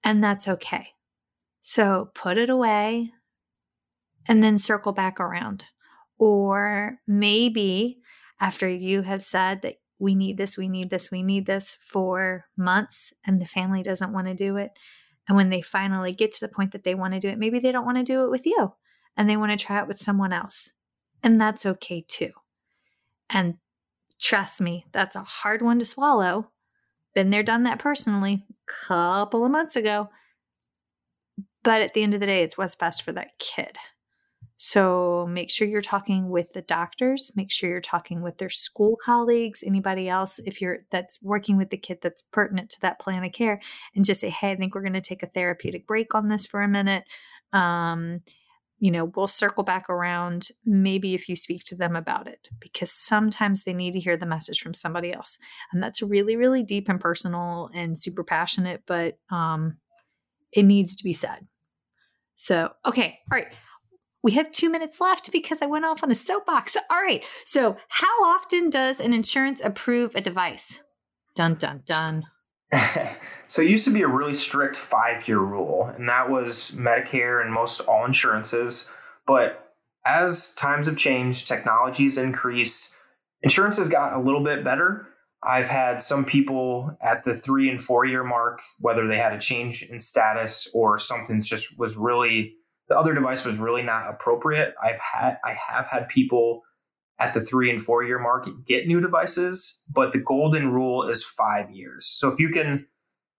[0.02, 0.86] and that's okay.
[1.60, 3.12] So put it away,
[4.26, 5.66] and then circle back around.
[6.18, 7.98] Or maybe
[8.40, 12.46] after you have said that we need this, we need this, we need this for
[12.56, 14.72] months, and the family doesn't want to do it.
[15.28, 17.60] And when they finally get to the point that they want to do it, maybe
[17.60, 18.72] they don't want to do it with you
[19.16, 20.72] and they want to try it with someone else.
[21.22, 22.30] And that's okay too.
[23.28, 23.56] And
[24.18, 26.50] trust me, that's a hard one to swallow.
[27.14, 30.08] Been there, done that personally, a couple of months ago.
[31.62, 33.76] But at the end of the day, it's what's best for that kid.
[34.62, 38.94] So make sure you're talking with the doctors, make sure you're talking with their school
[39.02, 43.24] colleagues, anybody else if you're that's working with the kid that's pertinent to that plan
[43.24, 43.62] of care
[43.94, 46.44] and just say, "Hey, I think we're going to take a therapeutic break on this
[46.44, 47.04] for a minute."
[47.54, 48.20] Um,
[48.80, 52.92] you know, we'll circle back around maybe if you speak to them about it, because
[52.92, 55.38] sometimes they need to hear the message from somebody else.
[55.72, 59.78] And that's really, really deep and personal and super passionate, but um,
[60.52, 61.46] it needs to be said.
[62.36, 63.48] So, okay, all right.
[64.22, 66.76] We have two minutes left because I went off on a soapbox.
[66.90, 67.24] All right.
[67.44, 70.80] So, how often does an insurance approve a device?
[71.34, 72.26] Dun, dun, dun.
[73.48, 77.42] so, it used to be a really strict five year rule, and that was Medicare
[77.42, 78.90] and most all insurances.
[79.26, 82.94] But as times have changed, technology's increased,
[83.42, 85.06] insurance has got a little bit better.
[85.42, 89.38] I've had some people at the three and four year mark, whether they had a
[89.38, 92.56] change in status or something just was really
[92.90, 94.74] the other device was really not appropriate.
[94.82, 96.62] I've had I have had people
[97.20, 101.24] at the three and four year mark get new devices, but the golden rule is
[101.24, 102.04] five years.
[102.06, 102.86] So if you can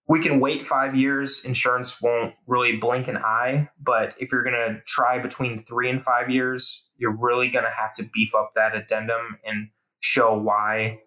[0.08, 3.70] we can wait five years, insurance won't really blink an eye.
[3.80, 8.10] But if you're gonna try between three and five years, you're really gonna have to
[8.14, 9.68] beef up that addendum and
[10.00, 11.00] show why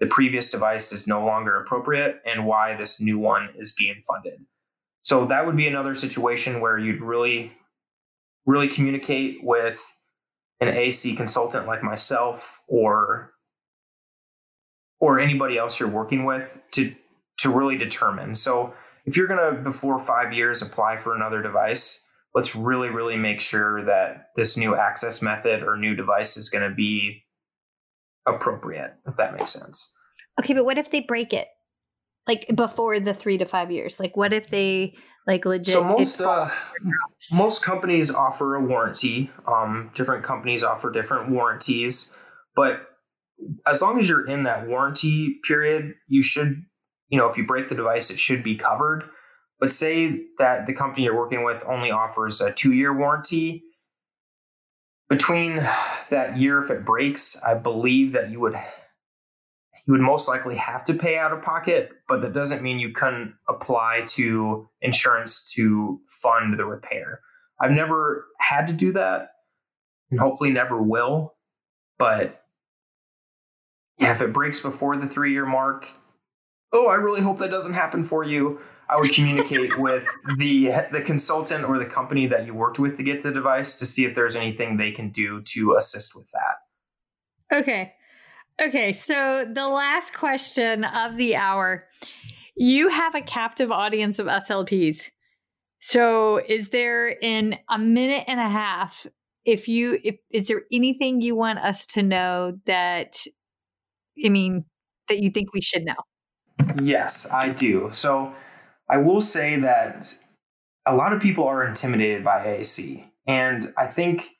[0.00, 4.40] the previous device is no longer appropriate and why this new one is being funded.
[5.02, 7.52] So that would be another situation where you'd really
[8.46, 9.96] really communicate with
[10.60, 13.32] an AC consultant like myself or
[15.00, 16.94] or anybody else you're working with to
[17.38, 18.34] to really determine.
[18.34, 18.72] So
[19.04, 23.40] if you're going to before 5 years apply for another device, let's really really make
[23.40, 27.24] sure that this new access method or new device is going to be
[28.26, 29.96] appropriate if that makes sense.
[30.40, 31.48] Okay, but what if they break it?
[32.26, 33.98] Like before the 3 to 5 years?
[33.98, 34.94] Like what if they
[35.26, 35.72] like legit.
[35.72, 36.50] So most uh,
[37.34, 39.30] most companies offer a warranty.
[39.46, 42.16] Um, different companies offer different warranties,
[42.56, 42.88] but
[43.66, 46.64] as long as you're in that warranty period, you should,
[47.08, 49.04] you know, if you break the device, it should be covered.
[49.60, 53.62] But say that the company you're working with only offers a two year warranty.
[55.08, 55.56] Between
[56.08, 58.56] that year, if it breaks, I believe that you would
[59.86, 62.92] you would most likely have to pay out of pocket, but that doesn't mean you
[62.92, 67.20] couldn't apply to insurance to fund the repair.
[67.60, 69.30] I've never had to do that
[70.10, 71.34] and hopefully never will.
[71.98, 72.44] But
[73.98, 75.88] yeah, if it breaks before the three year mark,
[76.72, 78.60] oh, I really hope that doesn't happen for you.
[78.88, 80.08] I would communicate with
[80.38, 83.86] the the consultant or the company that you worked with to get the device to
[83.86, 87.56] see if there's anything they can do to assist with that.
[87.58, 87.94] Okay.
[88.62, 91.88] Okay, so the last question of the hour.
[92.54, 95.10] You have a captive audience of SLPs.
[95.80, 99.06] So is there in a minute and a half
[99.44, 103.16] if you if is there anything you want us to know that
[104.24, 104.64] I mean
[105.08, 105.96] that you think we should know?
[106.80, 107.90] Yes, I do.
[107.92, 108.32] So
[108.88, 110.16] I will say that
[110.86, 113.04] a lot of people are intimidated by AAC.
[113.26, 114.31] And I think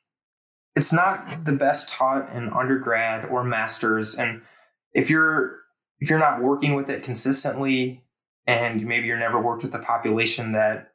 [0.74, 4.42] it's not the best taught in undergrad or masters and
[4.94, 5.60] if you're
[6.00, 8.02] if you're not working with it consistently
[8.46, 10.92] and maybe you're never worked with a population that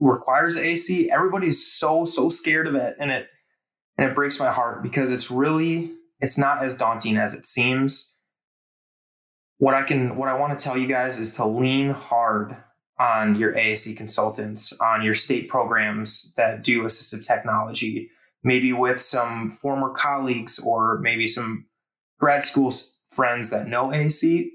[0.00, 3.28] requires AC, everybody's so so scared of it and it
[3.96, 8.20] and it breaks my heart because it's really it's not as daunting as it seems.
[9.58, 12.56] What I can what I want to tell you guys is to lean hard
[13.00, 18.10] on your AAC consultants, on your state programs that do assistive technology
[18.42, 21.66] maybe with some former colleagues or maybe some
[22.18, 22.72] grad school
[23.10, 24.52] friends that know AC,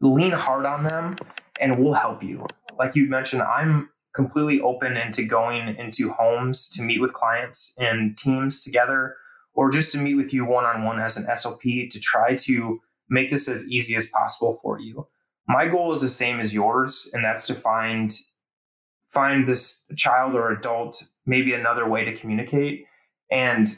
[0.00, 1.16] lean hard on them
[1.60, 2.44] and we'll help you.
[2.78, 8.16] Like you mentioned, I'm completely open into going into homes to meet with clients and
[8.16, 9.16] teams together
[9.54, 12.80] or just to meet with you one on one as an SLP to try to
[13.08, 15.06] make this as easy as possible for you.
[15.46, 18.12] My goal is the same as yours, and that's to find
[19.08, 22.84] find this child or adult maybe another way to communicate
[23.30, 23.68] and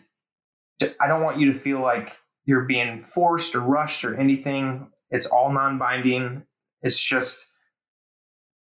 [1.00, 4.88] I don't want you to feel like you're being forced or rushed or anything.
[5.10, 6.44] It's all non binding.
[6.82, 7.52] It's just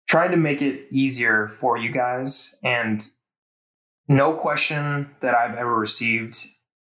[0.08, 2.56] trying to make it easier for you guys.
[2.62, 3.06] And
[4.08, 6.46] no question that I've ever received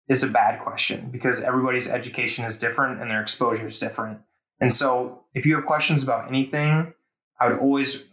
[0.08, 4.18] is a bad question because everybody's education is different and their exposure is different.
[4.60, 6.92] And so if you have questions about anything,
[7.40, 8.06] I would always,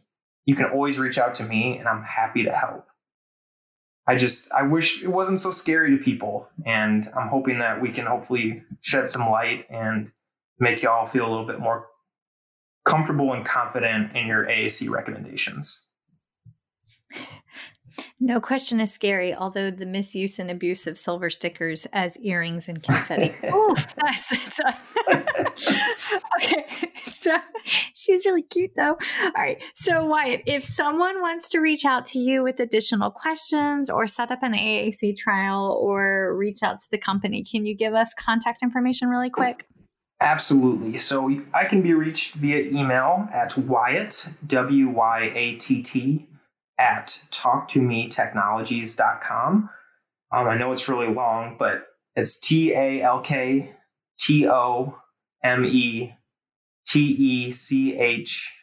[0.46, 2.88] you can always reach out to me and I'm happy to help.
[4.08, 7.90] I just I wish it wasn't so scary to people, and I'm hoping that we
[7.90, 10.12] can hopefully shed some light and
[10.60, 11.88] make y'all feel a little bit more
[12.86, 15.88] comfortable and confident in your AAC recommendations.
[18.20, 22.82] No question is scary, although the misuse and abuse of silver stickers as earrings and
[22.82, 23.34] confetti.
[23.48, 24.60] Oof, that's, that's
[26.38, 26.66] okay.
[27.02, 27.38] So
[27.94, 28.98] she's really cute though.
[29.24, 29.64] All right.
[29.76, 34.32] So Wyatt, if someone wants to reach out to you with additional questions or set
[34.32, 38.64] up an AAC trial or reach out to the company, can you give us contact
[38.64, 39.68] information really quick?
[40.20, 40.98] Absolutely.
[40.98, 46.28] So I can be reached via email at Wyatt, W Y A T T,
[46.78, 49.70] at talktometechnologies.com.
[50.32, 53.74] Um, I know it's really long, but it's T A L K
[54.20, 54.98] T O
[55.44, 56.14] M E
[56.88, 58.54] T E C H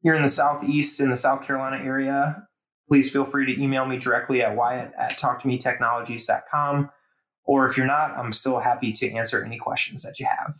[0.03, 2.47] you're in the southeast in the South Carolina area,
[2.87, 6.89] please feel free to email me directly at wyatt at talktometechnologies.com.
[7.43, 10.55] Or if you're not, I'm still happy to answer any questions that you have.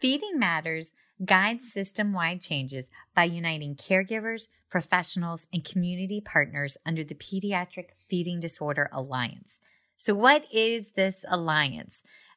[0.00, 0.92] Feeding Matters
[1.24, 8.40] guides system wide changes by uniting caregivers, professionals, and community partners under the Pediatric Feeding
[8.40, 9.60] Disorder Alliance.
[9.96, 12.02] So, what is this alliance?